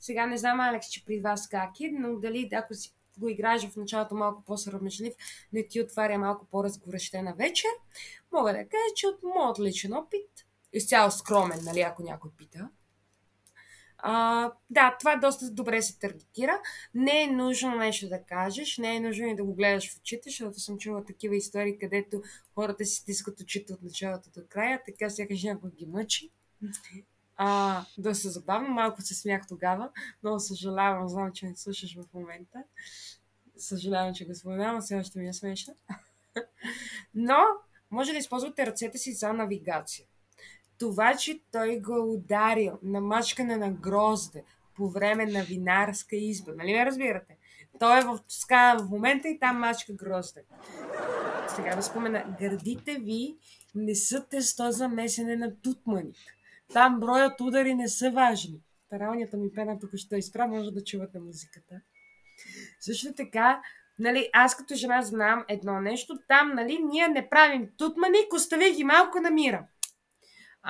[0.00, 3.68] Сега не знам, Алекс, че при вас как е, но дали ако си го играеш
[3.68, 5.14] в началото малко по-срамежлив,
[5.52, 7.70] не ти отваря малко по-разгорещена вечер,
[8.32, 10.30] мога да кажа, че от моят личен опит,
[10.72, 12.68] изцяло скромен, нали, ако някой пита,
[14.00, 16.60] а, да, това доста добре се таргетира.
[16.94, 20.30] Не е нужно нещо да кажеш, не е нужно и да го гледаш в очите,
[20.30, 22.22] защото съм чула такива истории, където
[22.54, 26.30] хората си стискат очите от началото до края, така сякаш някой ги мъчи.
[27.36, 29.90] А, доста забавно, малко се смях тогава.
[30.22, 32.64] Много съжалявам, знам, че не слушаш в момента.
[33.56, 35.74] Съжалявам, че го споменавам, все още ми е смешно.
[37.14, 37.38] Но
[37.90, 40.06] може да използвате ръцете си за навигация.
[40.78, 44.44] Това, че той го е ударил на мачкане на грозде
[44.76, 47.36] по време на винарска изба, нали ме разбирате?
[47.78, 50.44] Той е в Тоскана в момента и там мачка грозде.
[51.56, 53.36] Сега да спомена, гърдите ви
[53.74, 56.16] не са тесто за месене на тутманик.
[56.72, 58.60] Там броят удари не са важни.
[58.90, 61.80] Таралнята ми пена тук ще изправя, може да чувате музиката.
[62.80, 63.62] Също така,
[63.98, 68.84] нали, аз като жена знам едно нещо, там, нали, ние не правим тутманик, остави ги
[68.84, 69.66] малко на мира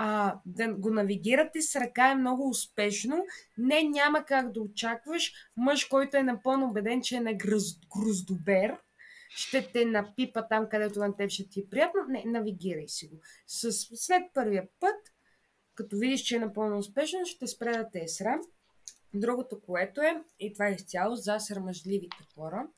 [0.01, 3.25] а, да го навигирате с ръка е много успешно.
[3.59, 7.33] Не, няма как да очакваш мъж, който е напълно убеден, че е на
[7.95, 8.77] груздобер,
[9.31, 12.01] ще те напипа там, където на теб ще ти е приятно.
[12.09, 13.17] Не, навигирай си го.
[13.47, 14.97] С, след първия път,
[15.79, 18.41] като видиш, че е напълно успешен, ще спре да те е срам.
[19.15, 22.69] Другото, което е, и това е изцяло за срамежливите хора,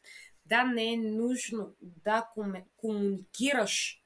[0.47, 2.29] да не е нужно да
[2.77, 4.03] комуникираш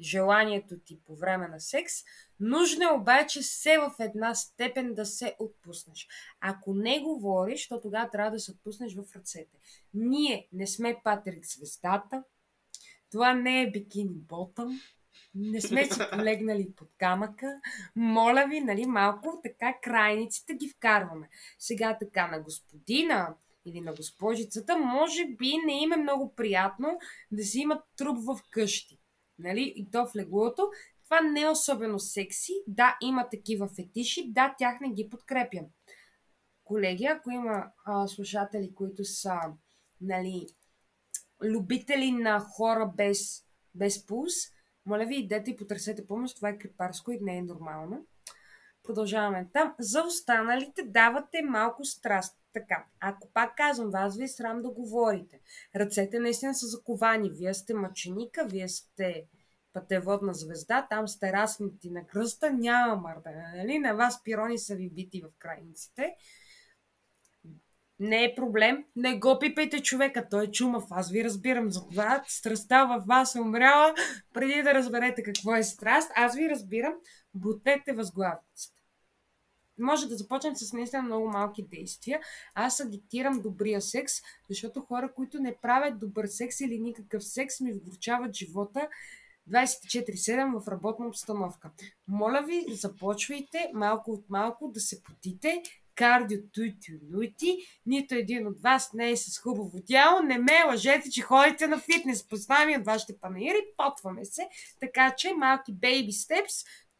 [0.00, 1.92] желанието ти по време на секс.
[2.40, 6.08] Нужно е обаче все в една степен да се отпуснеш.
[6.40, 9.58] Ако не говориш, то тогава трябва да се отпуснеш в ръцете.
[9.94, 12.24] Ние не сме Патрик звездата,
[13.10, 14.80] това не е бикини ботъм,
[15.34, 17.60] не сме си полегнали под камъка.
[17.96, 21.28] Моля ви, нали, малко така крайниците ги вкарваме.
[21.58, 23.34] Сега така на господина
[23.66, 26.98] или на госпожицата, може би не им е много приятно
[27.32, 28.98] да си имат труп в къщи
[29.38, 30.70] нали, и то в леглото.
[31.04, 32.52] Това не е особено секси.
[32.66, 34.32] Да, има такива фетиши.
[34.32, 35.66] Да, тях не ги подкрепям.
[36.64, 39.38] Колеги, ако има а, слушатели, които са
[40.00, 40.46] нали,
[41.44, 44.34] любители на хора без, без пулс,
[44.86, 46.36] моля ви, идете и потърсете помощ.
[46.36, 48.06] Това е крипарско и не е нормално.
[48.82, 49.74] Продължаваме там.
[49.78, 52.38] За останалите давате малко страст.
[52.52, 55.40] Така, ако пак казвам, вас ви е срам да говорите.
[55.76, 57.30] Ръцете наистина са заковани.
[57.30, 59.26] Вие сте мъченика, вие сте
[59.72, 63.78] пътеводна звезда, там сте размити на кръста, няма мърдане, нали?
[63.78, 66.14] На вас пирони са ви бити в крайниците.
[68.00, 68.84] Не е проблем.
[68.96, 70.84] Не го пипайте човека, той е чумав.
[70.90, 72.22] Аз ви разбирам за това.
[72.26, 73.94] Страстта в вас е умряла.
[74.32, 76.94] Преди да разберете какво е страст, аз ви разбирам.
[77.34, 78.74] Бутете възглавницата
[79.78, 82.20] може да започнем с наистина много малки действия.
[82.54, 84.12] Аз агитирам добрия секс,
[84.50, 88.88] защото хора, които не правят добър секс или никакъв секс, ми вгорчават живота
[89.50, 91.70] 24-7 в работна обстановка.
[92.08, 95.62] Моля ви, започвайте малко от малко да се потите,
[95.94, 97.56] кардио туити нуити.
[97.86, 100.20] Нито един от вас не е с хубаво тяло.
[100.22, 102.28] Не ме лъжете, че ходите на фитнес.
[102.28, 104.48] Познавам от вашите панаири, потваме се.
[104.80, 106.54] Така че малки бейби степс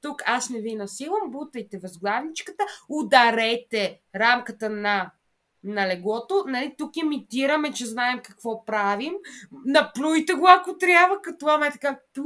[0.04, 5.10] тук аз не ви насилам, бутайте възглавничката, ударете рамката на
[5.64, 6.44] на леглото.
[6.46, 9.12] Нали, тук имитираме, че знаем какво правим.
[9.64, 12.24] Наплюйте го, ако трябва, като аме така ту,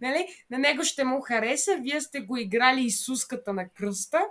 [0.00, 4.26] нали, на него ще му хареса, вие сте го играли Исуската на кръста.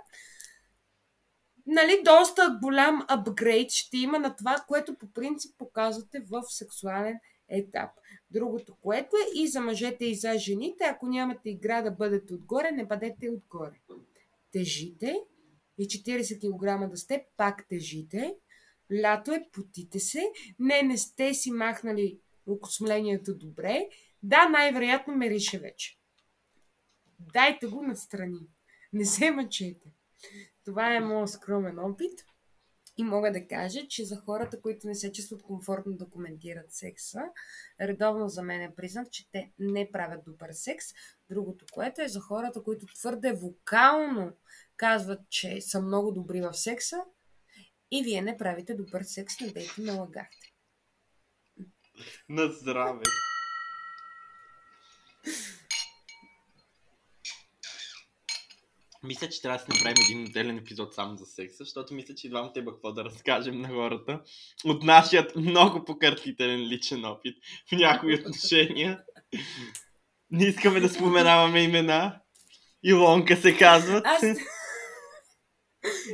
[1.72, 7.90] Нали, доста голям апгрейд ще има на това, което по принцип показвате в сексуален етап.
[8.30, 12.70] Другото, което е и за мъжете и за жените, ако нямате игра да бъдете отгоре,
[12.70, 13.80] не бъдете отгоре.
[14.52, 15.16] Тежите
[15.78, 18.34] и 40 кг да сте, пак тежите.
[19.02, 20.32] Лято е, потите се.
[20.58, 23.88] Не, не сте си махнали окосмлението добре.
[24.22, 25.98] Да, най-вероятно мерише вече.
[27.18, 28.40] Дайте го настрани.
[28.92, 29.92] Не се мъчете.
[30.70, 32.24] Това е моят скромен опит.
[32.96, 37.22] И мога да кажа, че за хората, които не се чувстват комфортно да коментират секса,
[37.80, 40.86] редовно за мен е признак, че те не правят добър секс.
[41.30, 44.32] Другото, което е за хората, които твърде вокално
[44.76, 46.96] казват, че са много добри в секса
[47.90, 50.54] и вие не правите добър секс, не дейте налагахте.
[52.28, 53.02] На здраве!
[59.02, 62.28] Мисля, че трябва да си направим един отделен епизод само за секса, защото мисля, че
[62.28, 64.22] двамата има какво да разкажем на хората
[64.64, 67.36] от нашият много покъртителен личен опит
[67.68, 69.02] в някои отношения.
[70.30, 72.20] Не искаме да споменаваме имена.
[72.82, 74.06] Илонка се казват.
[74.06, 74.22] Аз...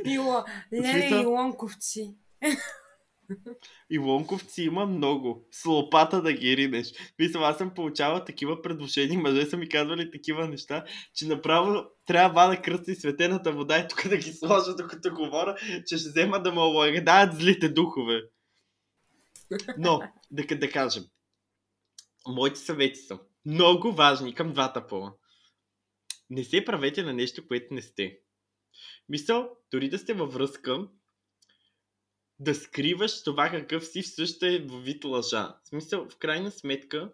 [0.05, 0.43] Ило...
[0.73, 2.15] Леле, Илонковци.
[3.89, 5.47] И лонковци има много.
[5.51, 6.93] С лопата да ги ринеш.
[7.19, 10.85] Мисля, аз съм получавал такива предложения, мъже са ми казвали такива неща,
[11.15, 15.55] че направо трябва да кръсти светената вода и тук да ги сложа докато говоря,
[15.87, 18.21] че ще взема да ме облагадават злите духове.
[19.77, 21.03] Но, да, да кажем,
[22.27, 25.13] моите съвети са много важни към двата пола.
[26.29, 28.17] Не се правете на нещо, което не сте.
[29.09, 30.87] Мисъл, дори да сте във връзка,
[32.39, 35.55] да скриваш това какъв си всъщност е в вид лъжа.
[35.63, 37.13] В смисъл, в крайна сметка,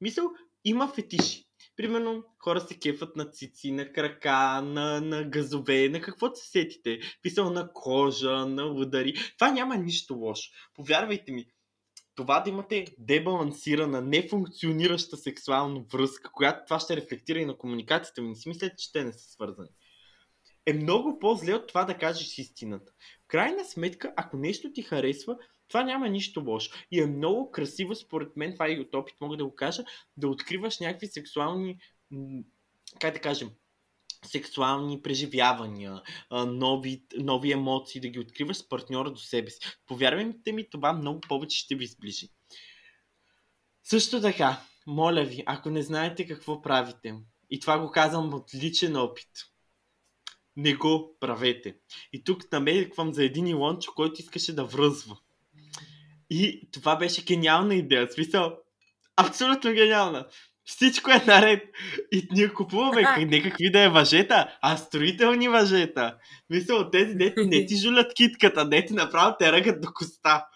[0.00, 0.30] мисъл,
[0.64, 1.46] има фетиши.
[1.76, 7.00] Примерно, хора се кефат на цици, на крака, на, на газове, на какво се сетите.
[7.22, 9.14] Писал на кожа, на удари.
[9.38, 10.50] Това няма нищо лошо.
[10.74, 11.46] Повярвайте ми,
[12.14, 18.28] това да имате дебалансирана, нефункционираща сексуална връзка, която това ще рефлектира и на комуникацията ми.
[18.28, 19.68] Не си мислете, че те не са свързани
[20.66, 22.92] е много по-зле от това да кажеш истината.
[23.30, 25.36] Крайна сметка, ако нещо ти харесва,
[25.68, 26.78] това няма нищо лошо.
[26.90, 29.84] И е много красиво, според мен, това и от опит мога да го кажа,
[30.16, 31.78] да откриваш някакви сексуални,
[33.00, 33.50] как да кажем,
[34.24, 36.02] сексуални преживявания,
[36.46, 39.60] нови, нови емоции, да ги откриваш с партньора до себе си.
[39.86, 42.28] Повярвайте ми, това много повече ще ви сближи.
[43.84, 47.14] Също така, моля ви, ако не знаете какво правите,
[47.50, 49.28] и това го казвам от личен опит,
[50.60, 51.74] не го правете.
[52.12, 55.16] И тук намерихвам за един Илончо, който искаше да връзва.
[56.30, 58.06] И това беше гениална идея.
[58.06, 58.56] В смисъл,
[59.16, 60.26] абсолютно гениална.
[60.64, 61.62] Всичко е наред.
[62.12, 66.16] И ние купуваме не какви да е въжета, а строителни въжета.
[66.50, 70.46] Мисля, от тези дете не ти жулят китката, не ти направо те ръгат до коста.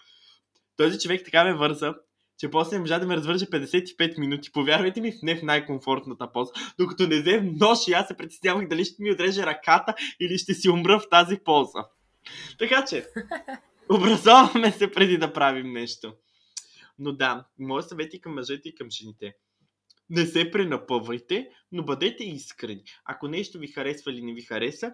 [0.77, 1.93] Този човек така ме върза,
[2.37, 4.51] че после можа да ме развърже 55 минути.
[4.51, 6.51] Повярвайте ми, не в най-комфортната поза.
[6.79, 10.53] Докато не взем нож и аз се притеснявах дали ще ми отреже ръката или ще
[10.53, 11.85] си умра в тази поза.
[12.59, 13.07] Така че,
[13.89, 16.13] образоваме се преди да правим нещо.
[16.99, 19.33] Но да, моят съвет и към мъжете и към жените.
[20.09, 22.83] Не се пренапъвайте, но бъдете искрени.
[23.05, 24.93] Ако нещо ви харесва или не ви хареса,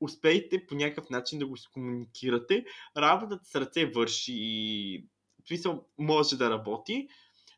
[0.00, 2.64] успейте по някакъв начин да го комуникирате.
[2.96, 5.04] Работата с ръце върши
[5.48, 7.08] смисъл, може да работи.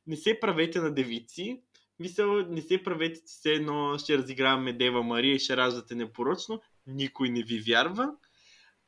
[0.06, 1.62] Не се правете на девици.
[1.98, 6.62] Мисъл, не се правете, че все едно ще разиграваме Дева Мария и ще раждате непорочно.
[6.86, 8.12] Никой не ви вярва.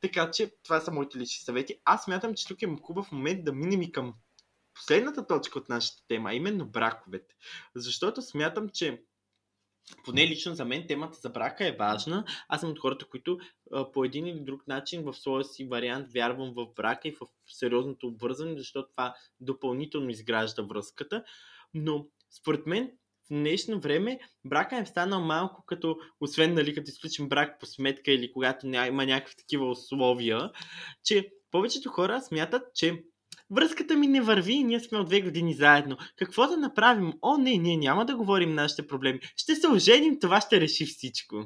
[0.01, 1.79] Така че, това са моите лични съвети.
[1.85, 4.13] Аз смятам, че тук е хубав момент да минем и към
[4.73, 7.35] последната точка от нашата тема, а именно браковете.
[7.75, 9.03] Защото смятам, че
[10.05, 12.25] поне лично за мен темата за брака е важна.
[12.47, 13.39] Аз съм от хората, които
[13.93, 18.07] по един или друг начин в своя си вариант вярвам в брака и в сериозното
[18.07, 21.23] обвързване, защото това допълнително изгражда връзката.
[21.73, 22.07] Но
[22.39, 22.91] според мен
[23.25, 28.11] в днешно време брака е станал малко като, освен нали, като изключим брак по сметка
[28.11, 30.51] или когато има някакви такива условия,
[31.03, 33.03] че повечето хора смятат, че
[33.51, 35.97] връзката ми не върви ние сме от две години заедно.
[36.15, 37.13] Какво да направим?
[37.21, 39.19] О, не, ние няма да говорим нашите проблеми.
[39.35, 41.45] Ще се оженим, това ще реши всичко.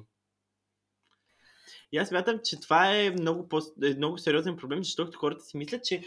[1.91, 5.58] И аз смятам, че това е много, по- е много сериозен проблем, защото хората си
[5.58, 6.04] мислят, че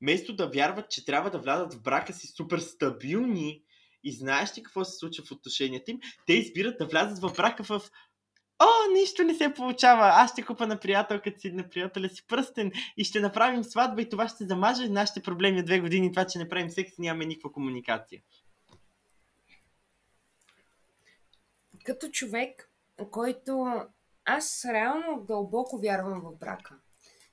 [0.00, 3.62] вместо да вярват, че трябва да влязат в брака си супер стабилни
[4.04, 7.64] и знаеш ли какво се случва в отношенията им, те избират да влязат в брака
[7.64, 7.82] в
[8.58, 10.04] О, нищо не се получава.
[10.04, 14.08] Аз ще купа на приятелката си, на приятеля си пръстен и ще направим сватба и
[14.08, 16.12] това ще замаже нашите проблеми от две години.
[16.12, 18.22] Това, че не правим секс, нямаме никаква комуникация.
[21.88, 22.70] като човек,
[23.10, 23.66] който
[24.24, 26.78] аз реално дълбоко вярвам в брака.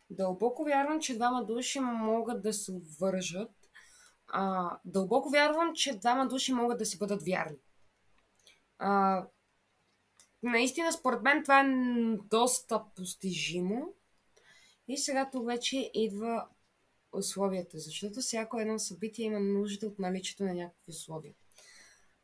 [0.10, 3.52] Дълбоко вярвам, че двама души могат да се обвържат.
[4.28, 7.58] А, дълбоко вярвам, че двама души могат да си бъдат вярни.
[8.80, 9.24] А,
[10.50, 11.66] наистина, според мен, това е
[12.30, 13.94] доста постижимо.
[14.88, 16.48] И сега тук вече идва
[17.12, 21.34] условията, защото всяко едно събитие има нужда от наличието на някакви условия.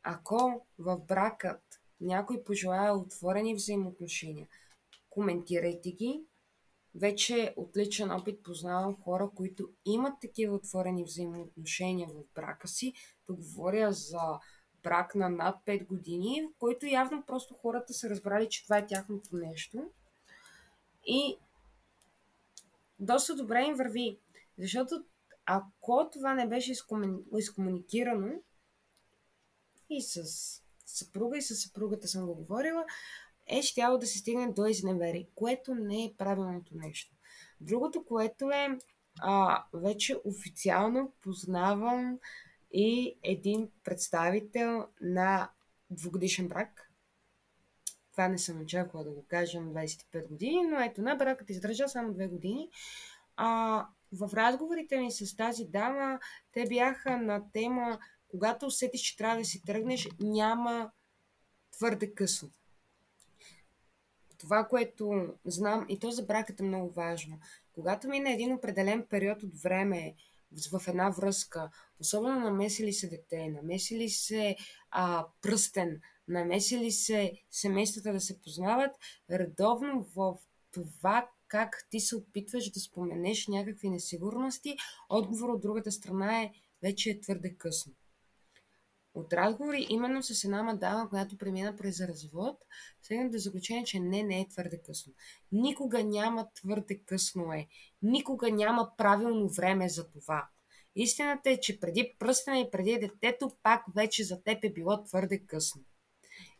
[0.03, 1.61] Ако в бракът
[2.01, 4.47] някой пожелая отворени взаимоотношения,
[5.09, 6.24] коментирайте ги.
[6.95, 12.93] Вече от личен опит познавам хора, които имат такива отворени взаимоотношения в брака си.
[13.26, 14.39] Тук говоря за
[14.84, 18.86] брак на над 5 години, в който явно просто хората са разбрали, че това е
[18.86, 19.89] тяхното нещо.
[21.05, 21.38] И
[22.99, 24.19] доста добре им върви.
[24.57, 25.03] Защото
[25.45, 26.73] ако това не беше
[27.38, 28.34] изкомуникирано
[29.89, 30.23] и с
[30.86, 32.86] съпруга и с съпругата съм го говорила,
[33.47, 37.15] е щяло да се стигне до изневери, което не е правилното нещо.
[37.61, 38.79] Другото, което е,
[39.21, 42.19] а, вече официално познавам
[42.74, 45.49] и един представител на
[45.89, 46.91] двугодишен брак.
[48.11, 51.88] Това не съм очаквала да го кажа на 25 години, но ето на бракът издържа
[51.88, 52.69] само 2 години.
[53.36, 56.19] А, в разговорите ми с тази дама,
[56.51, 60.91] те бяха на тема, когато усетиш, че трябва да си тръгнеш, няма
[61.72, 62.49] твърде късно.
[64.38, 67.39] Това, което знам, и то за бракът е много важно.
[67.74, 70.15] Когато мине един определен период от време
[70.72, 74.56] в една връзка, особено намеси ли се дете, намеси ли се
[74.91, 78.91] а, пръстен, намеси ли се семействата да се познават,
[79.32, 80.38] редовно в
[80.72, 84.76] това как ти се опитваш да споменеш някакви несигурности,
[85.10, 87.93] отговор от другата страна е вече е твърде късно.
[89.14, 92.57] От разговори именно с една мадама, която премина през развод,
[93.03, 95.14] стигна до заключение, че не, не е твърде късно.
[95.51, 97.68] Никога няма твърде късно е.
[98.01, 100.47] Никога няма правилно време за това.
[100.95, 105.39] Истината е, че преди пръстена и преди детето, пак вече за теб е било твърде
[105.45, 105.82] късно.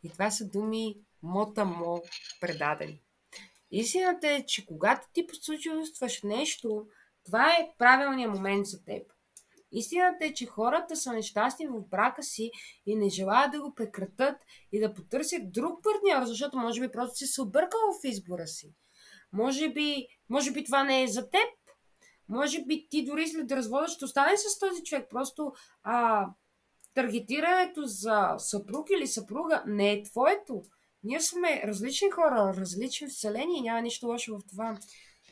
[0.04, 2.02] И това са думи мота-мо
[2.42, 3.02] предадени.
[3.72, 6.88] Истината е, че когато ти почувстваш нещо,
[7.26, 9.14] това е правилният момент за теб.
[9.72, 12.52] Истината е, че хората са нещастни в брака си
[12.86, 14.36] и не желаят да го прекратат
[14.72, 18.74] и да потърсят друг партньор, защото може би просто си се объркал в избора си.
[19.34, 21.50] Може би, може би това не е за теб.
[22.30, 25.08] Може би ти дори след развода ще остане с този човек.
[25.10, 25.54] Просто
[25.84, 26.28] а,
[26.94, 30.64] таргетирането за съпруг или съпруга не е твоето.
[31.04, 34.78] Ние сме различни хора, различни вселени и няма нищо лошо в това.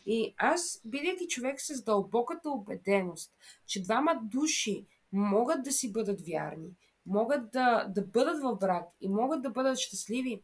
[0.05, 3.33] И аз, бидейки човек с дълбоката убеденост,
[3.65, 6.69] че двама души могат да си бъдат вярни,
[7.05, 10.43] могат да, да бъдат в брак и могат да бъдат щастливи,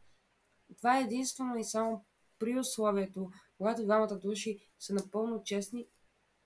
[0.77, 2.05] това е единствено и само
[2.39, 5.85] при условието, когато двамата души са напълно честни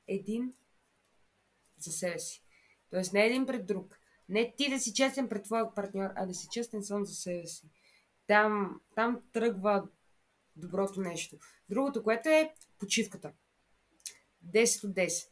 [0.07, 0.53] един
[1.77, 2.43] за себе си.
[2.89, 3.99] Тоест не един пред друг.
[4.29, 7.47] Не ти да си честен пред твоя партньор, а да си честен сам за себе
[7.47, 7.69] си.
[8.27, 9.87] Там, там тръгва
[10.59, 11.37] доброто нещо.
[11.69, 13.31] Другото, което е почивката.
[14.45, 15.27] 10 от 10.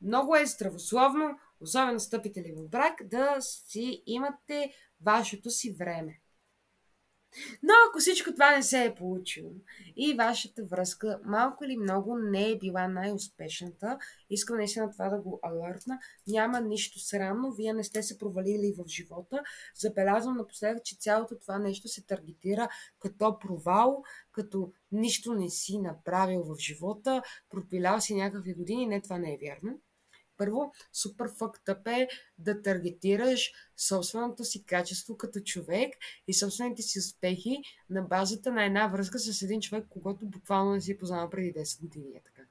[0.00, 6.20] Много е здравословно, особено стъпите ли в брак, да си имате вашето си време.
[7.62, 9.50] Но ако всичко това не се е получило
[9.96, 13.98] и вашата връзка малко или много не е била най-успешната,
[14.30, 18.88] искам наистина това да го алъртна, няма нищо срамно, вие не сте се провалили в
[18.88, 19.42] живота.
[19.74, 22.68] Забелязвам напоследък, че цялото това нещо се таргетира
[22.98, 29.18] като провал, като нищо не си направил в живота, пропилял си някакви години, не, това
[29.18, 29.80] не е вярно.
[30.36, 32.08] Първо, супер фактъп е
[32.38, 35.94] да таргетираш собственото си качество като човек
[36.28, 40.80] и собствените си успехи на базата на една връзка с един човек, когато буквално не
[40.80, 42.06] си познава преди 10 години.
[42.16, 42.42] Е така.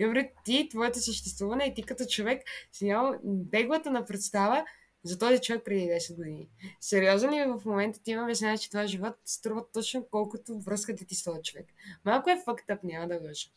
[0.00, 2.42] Добре, ти, твоето съществуване и ти като човек
[2.72, 4.64] си нямал беглата на представа
[5.02, 6.48] за този човек преди 10 години.
[6.80, 11.14] Сериозно ли в момента ти има обяснява, че това живот струва точно колкото връзката ти
[11.14, 11.66] с този човек?
[12.04, 13.48] Малко е фактъп, няма да лъжа.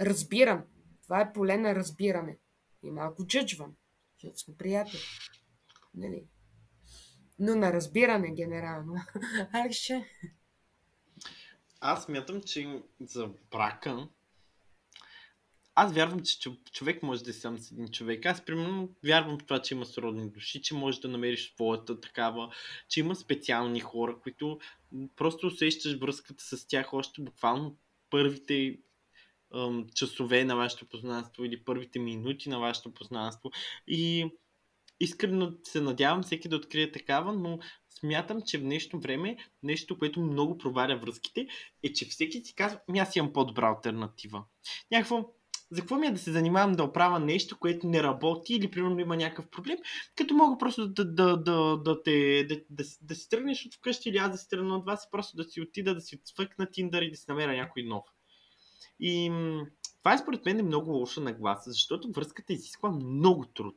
[0.00, 0.64] Разбирам,
[1.12, 2.38] това е поле на разбиране.
[2.82, 3.74] И малко джъджвам,
[4.14, 5.00] защото сме приятели.
[5.94, 6.24] Нали?
[7.38, 8.94] Но на разбиране генерално.
[9.52, 10.04] Арше.
[11.80, 14.08] Аз мятам, че за брака
[15.74, 18.26] аз вярвам, че човек може да е сам с един човек.
[18.26, 22.52] Аз, примерно, вярвам в това, че има сродни души, че можеш да намериш своята такава,
[22.88, 24.58] че има специални хора, които
[25.16, 27.76] просто усещаш връзката с тях още буквално
[28.10, 28.78] първите
[29.94, 33.50] часове на вашето познанство или първите минути на вашето познанство.
[33.86, 34.30] И,
[35.02, 37.58] искрено се надявам всеки да открие такава, но
[37.90, 41.46] смятам, че в днешно време нещо, което много проваля връзките,
[41.82, 44.44] е, че всеки си казва, ми аз имам по-добра альтернатива.
[44.90, 45.28] Някакво,
[45.70, 48.98] за какво ми е да се занимавам да оправя нещо, което не работи или примерно
[48.98, 49.78] има някакъв проблем,
[50.16, 54.08] като мога просто да, да, да, да, те, да, да, да си тръгнеш от вкъщи
[54.08, 56.70] или аз да си тръгна от вас и просто да си отида, да си отсвъкна
[56.70, 58.04] Тиндър и да си намеря някой нов.
[59.00, 59.30] И
[60.02, 63.76] това е според мен е много лоша нагласа, защото връзката изисква много труд.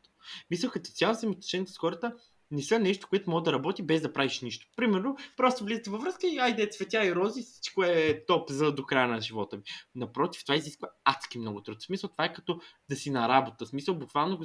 [0.52, 2.14] Мисля, като цяло взаимоотношенията с хората
[2.52, 4.68] не са нещо, което може да работи без да правиш нищо.
[4.76, 8.86] Примерно, просто влизате във връзка и айде цветя и рози, всичко е топ за до
[8.86, 9.64] края на живота ви.
[9.96, 11.78] Напротив, това изисква адски много труд.
[11.80, 13.66] В смисъл, това е като да си на работа.
[13.66, 14.40] В смисъл, буквално,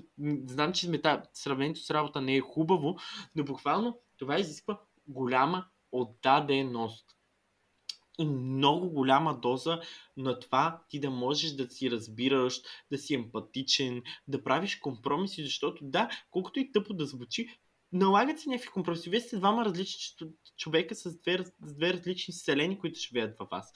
[0.47, 2.97] знам, че смета, сравнението с работа не е хубаво,
[3.35, 7.07] но буквално това изисква голяма отдаденост
[8.19, 9.81] и много голяма доза
[10.17, 12.61] на това ти да можеш да си разбираш,
[12.93, 17.49] да си емпатичен, да правиш компромиси, защото да, колкото и тъпо да звучи,
[17.93, 19.11] налагат се някакви компромиси.
[19.11, 23.73] Вие сте двама различни човека с две, с две различни селени, които живеят във вас.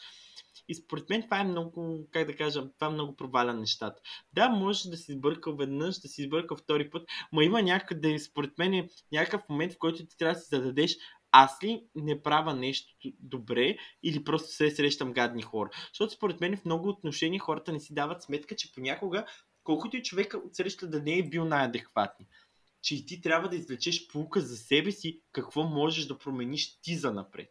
[0.68, 4.00] И според мен това е много, как да кажа, това е много проваля нещата.
[4.32, 8.58] Да, може да си сбъркал веднъж, да си сбъркал втори път, но има някъде, според
[8.58, 10.96] мен, е някакъв момент, в който ти трябва да си зададеш
[11.36, 15.70] аз ли не правя нещо добре или просто се срещам гадни хора.
[15.88, 19.26] Защото според мен в много отношения хората не си дават сметка, че понякога,
[19.64, 22.26] колкото и човека отсреща да не е бил най-адекватни,
[22.82, 26.96] че и ти трябва да извлечеш полука за себе си, какво можеш да промениш ти
[26.96, 27.50] за напред.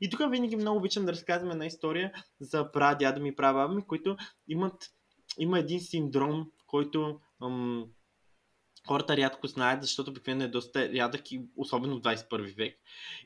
[0.00, 3.86] И тук винаги много обичам да разказвам една история за прадядо ми и прабаба ми,
[3.86, 4.16] които
[4.48, 4.90] имат,
[5.38, 7.86] има един синдром, който ам,
[8.86, 12.78] хората рядко знаят, защото обикновено е доста рядък и особено в 21 век.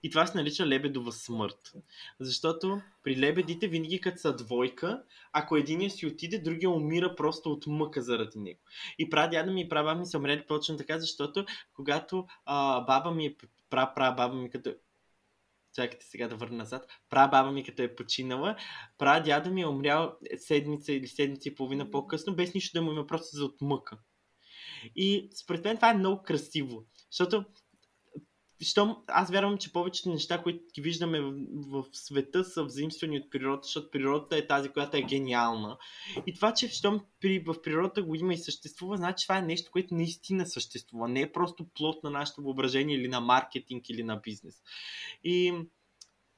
[0.03, 1.73] И това се нарича лебедова смърт.
[2.21, 5.03] Защото при лебедите винаги като са двойка,
[5.33, 8.61] ако единия си отиде, другия умира просто от мъка заради него.
[8.99, 11.45] И прадяда ми и права ми са умрели точно така, защото
[11.75, 13.37] когато а, баба ми е
[13.71, 14.75] пра, пра баба ми като
[15.75, 18.57] чакайте сега да върна назад, пра баба ми като е починала,
[18.99, 22.93] пра дядо ми е умрял седмица или седмица и половина по-късно, без нищо да му
[22.93, 23.99] има просто за отмъка.
[24.97, 26.85] И според мен това е много красиво.
[27.11, 27.45] Защото
[28.61, 31.33] щом, аз вярвам, че повечето неща, които ги виждаме в,
[31.83, 35.79] в света, са взаимствани от природата, защото природата е тази, която е гениална.
[36.27, 39.71] И това, че щом при, в природата го има и съществува, значи това е нещо,
[39.71, 41.09] което наистина съществува.
[41.09, 44.63] Не е просто плод на нашето въображение или на маркетинг или на бизнес.
[45.25, 45.55] И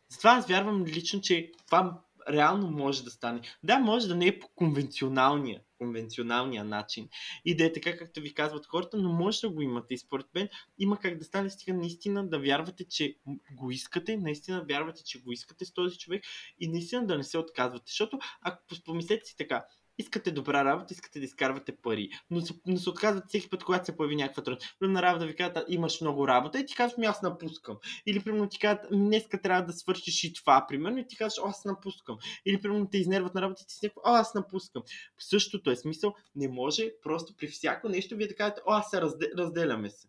[0.08, 3.40] затова аз вярвам лично, че това реално може да стане.
[3.62, 7.08] Да, може да не е по конвенционалния, конвенционалния начин
[7.44, 9.94] и да е така, както ви казват хората, но може да го имате.
[9.94, 10.48] И според мен
[10.78, 13.16] има как да стане стига наистина да вярвате, че
[13.52, 16.24] го искате, наистина вярвате, че го искате с този човек
[16.60, 17.84] и наистина да не се отказвате.
[17.86, 19.64] Защото, ако помислете си така,
[20.00, 23.86] искате добра работа, искате да изкарвате пари, но се, но се отказват всеки път, когато
[23.86, 24.76] се появи някаква трудност.
[24.78, 27.78] Примерно на работа ви казват, имаш много работа и ти казваш, ми аз напускам.
[28.06, 31.64] Или примерно ти казват, днеска трябва да свършиш и това, примерно, и ти казваш, аз
[31.64, 32.18] напускам.
[32.46, 34.82] Или примерно те изнерват на работа и ти си някакво, аз напускам.
[35.18, 39.00] Същото е смисъл, не може просто при всяко нещо вие да кажете, о, аз се
[39.00, 40.08] разде, разделяме се.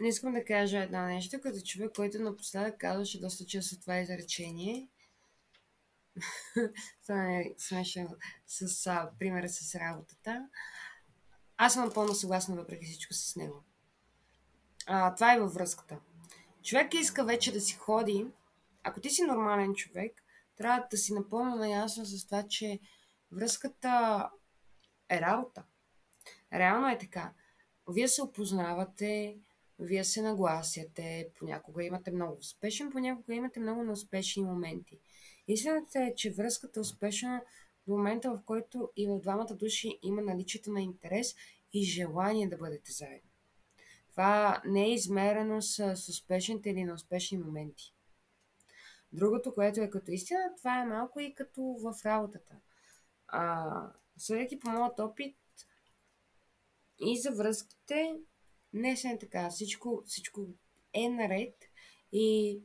[0.00, 4.88] Не искам да кажа едно нещо, като човек, който напоследък казваше доста често това изречение
[7.02, 10.48] това е смешно с а, примера с работата.
[11.56, 13.64] Аз съм напълно съгласна въпреки всичко с него.
[14.86, 15.98] А, това е във връзката.
[16.62, 18.26] Човек иска вече да си ходи.
[18.82, 20.24] Ако ти си нормален човек,
[20.56, 22.80] трябва да си напълно наясно с това, че
[23.32, 24.30] връзката
[25.08, 25.64] е работа.
[26.52, 27.32] Реално е така.
[27.88, 29.38] Вие се опознавате,
[29.78, 35.00] вие се нагласяте, понякога имате много успешен, понякога имате много неуспешни моменти.
[35.48, 37.42] Истината е, че връзката е успешна
[37.86, 41.34] до момента, в който и в двамата души има наличието на интерес
[41.72, 43.30] и желание да бъдете заедно.
[44.10, 47.94] Това не е измерено с, с успешните или неуспешни моменти.
[49.12, 52.56] Другото, което е като истина, това е малко и като в работата.
[53.28, 53.72] А,
[54.18, 55.36] съдейки по моят опит
[56.98, 58.14] и за връзките,
[58.72, 59.50] не е така.
[59.50, 60.46] Всичко, всичко
[60.92, 61.54] е наред
[62.12, 62.60] и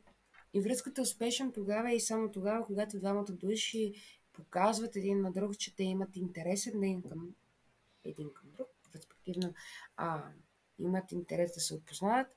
[0.54, 3.94] и връзката е успешна тогава и само тогава, когато двамата души
[4.34, 7.36] показват един на друг, че те имат интерес един към,
[8.04, 9.54] един към друг, респективно
[9.98, 10.24] а,
[10.80, 12.28] имат интерес да се опознаят,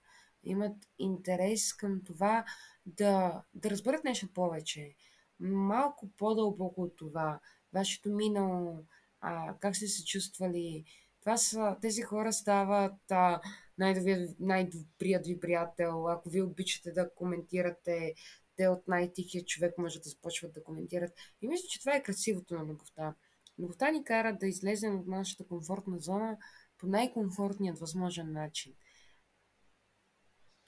[0.45, 2.45] имат интерес към това
[2.87, 4.95] да, да разберат нещо повече,
[5.41, 7.41] малко по-дълбоко от това,
[7.73, 8.85] вашето минало,
[9.21, 10.85] а, как сте се чувствали.
[11.23, 13.41] Това са, тези хора стават а,
[14.39, 16.09] най-добрият ви приятел.
[16.09, 18.15] Ако ви обичате да коментирате,
[18.57, 21.13] те от най-тихия човек може да започват да коментират.
[21.43, 23.15] И мисля, че това е красивото на любовта.
[23.59, 26.39] Любовта ни кара да излезем от нашата комфортна зона
[26.79, 28.75] по най-комфортният възможен начин.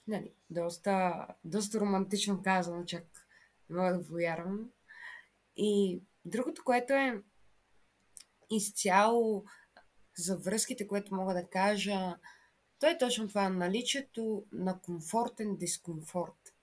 [0.07, 3.27] Нали, доста, доста романтично казано, чак
[3.69, 4.69] не мога да повярвам.
[5.55, 7.21] И другото, което е
[8.49, 9.45] изцяло
[10.17, 12.15] за връзките, което мога да кажа,
[12.79, 16.53] то е точно това наличието на комфортен дискомфорт.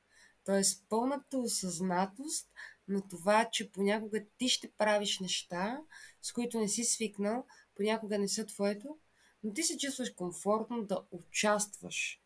[0.45, 2.49] Тоест пълната осъзнатост
[2.89, 5.81] на това, че понякога ти ще правиш неща,
[6.23, 8.99] с които не си свикнал, понякога не са твоето,
[9.43, 12.21] но ти се чувстваш комфортно да участваш.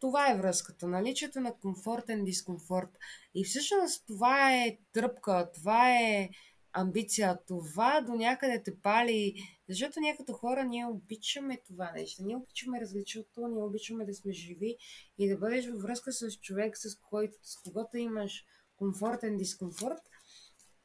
[0.00, 2.98] Това е връзката, наличието на комфортен дискомфорт.
[3.34, 6.30] И всъщност това е тръпка, това е
[6.72, 9.34] амбиция, това до някъде те пали,
[9.68, 14.32] защото ние като хора ние обичаме това нещо, ние обичаме различното, ние обичаме да сме
[14.32, 14.76] живи
[15.18, 18.44] и да бъдеш във връзка с човек, с, който, с когото имаш
[18.76, 20.02] комфортен дискомфорт.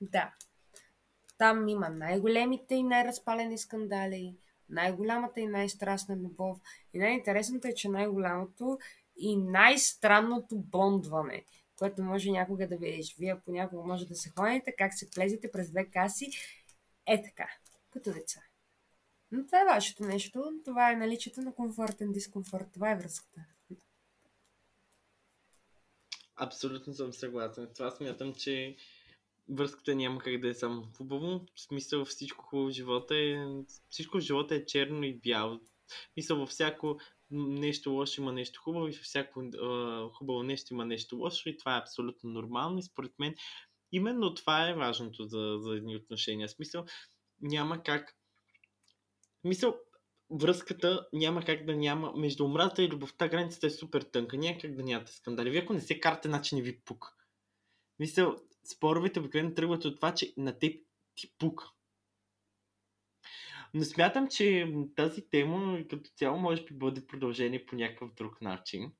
[0.01, 0.33] Да,
[1.37, 4.37] там има най-големите и най-разпалени скандали,
[4.69, 6.57] най-голямата и най-страстна любов.
[6.93, 8.79] И най-интересното е, че най-голямото
[9.17, 11.45] и най-странното бондване–
[11.79, 13.15] което може някога да видиш.
[13.19, 16.29] Вие понякога може да се ходите, как се плезите през две каси.
[17.07, 17.49] Е така,
[17.89, 18.39] като деца.
[19.31, 20.51] Но това е вашето нещо.
[20.65, 22.67] Това е наличието на комфортен дискомфорт.
[22.73, 23.45] Това е връзката.
[26.35, 27.69] Абсолютно съм съгласен.
[27.75, 28.75] Това смятам, че
[29.49, 31.45] връзката няма как да е само хубаво.
[31.55, 33.47] В смисъл всичко хубаво в живота е...
[33.89, 35.59] Всичко в живота е черно и бяло.
[36.17, 36.99] Мисъл във всяко
[37.31, 41.57] нещо лошо има нещо хубаво и във всяко а, хубаво нещо има нещо лошо и
[41.57, 43.35] това е абсолютно нормално и според мен
[43.91, 46.47] именно това е важното за, за едни отношения.
[46.47, 46.85] В смисъл
[47.41, 48.18] няма как
[49.43, 49.75] мисъл,
[50.29, 54.37] връзката няма как да няма между омразата и любовта границата е супер тънка.
[54.37, 55.49] Няма как да нямате скандали.
[55.49, 57.15] Вие ако не се карате, значи не ви пук.
[57.99, 58.35] Мисъл,
[58.71, 60.85] споровете обикновено тръгват от това, че на теб
[61.15, 61.65] ти пука.
[63.73, 68.91] Но смятам, че тази тема като цяло може би бъде продължение по някакъв друг начин.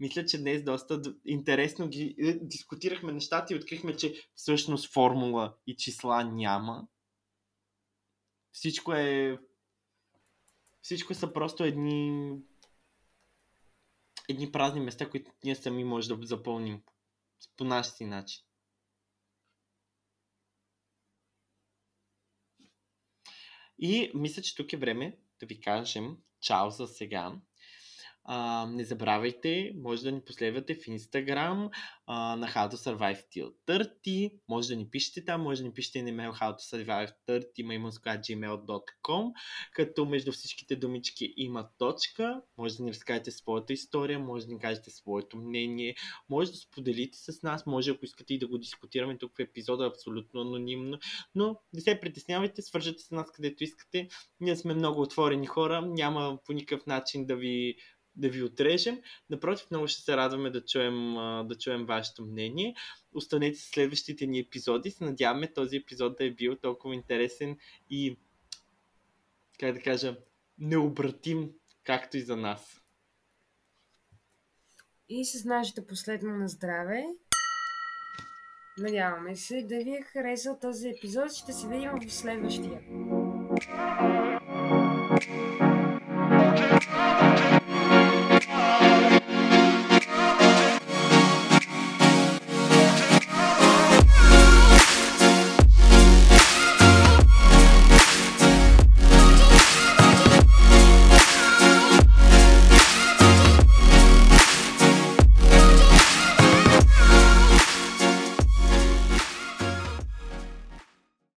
[0.00, 5.76] Мисля, че днес доста интересно ги е, дискутирахме нещата и открихме, че всъщност формула и
[5.76, 6.88] числа няма.
[8.52, 9.38] Всичко е
[10.82, 12.30] всичко са просто едни
[14.28, 16.82] едни празни места, които ние сами може да запълним
[17.56, 18.44] по наш си начин.
[23.78, 27.40] И мисля, че тук е време да ви кажем чао за сега.
[28.30, 31.70] А, не забравяйте, може да ни последвате в Instagram
[32.06, 34.32] а, на How to Survive Till 30.
[34.48, 37.98] Може да ни пишете там, може да ни пишете на email how to survive 30
[38.02, 39.32] gmail.com
[39.72, 42.42] като между всичките думички има точка.
[42.58, 45.94] Може да ни разкажете своята история, може да ни кажете своето мнение,
[46.28, 49.86] може да споделите с нас, може ако искате и да го дискутираме тук в епизода
[49.86, 50.98] абсолютно анонимно,
[51.34, 54.08] но не се притеснявайте, свържете с нас където искате.
[54.40, 57.76] Ние сме много отворени хора, няма по никакъв начин да ви
[58.18, 59.02] да ви отрежем.
[59.30, 61.14] Напротив, много ще се радваме да чуем,
[61.48, 62.74] да чуем вашето мнение.
[63.14, 64.90] Останете с следващите ни епизоди.
[64.90, 67.56] Се надяваме този епизод да е бил толкова интересен
[67.90, 68.16] и,
[69.60, 70.16] как да кажа,
[70.58, 71.50] необратим,
[71.84, 72.80] както и за нас.
[75.08, 77.04] И с нашето последно на здраве.
[78.78, 81.32] Надяваме се да ви е харесал този епизод.
[81.32, 82.80] Ще се видим в следващия.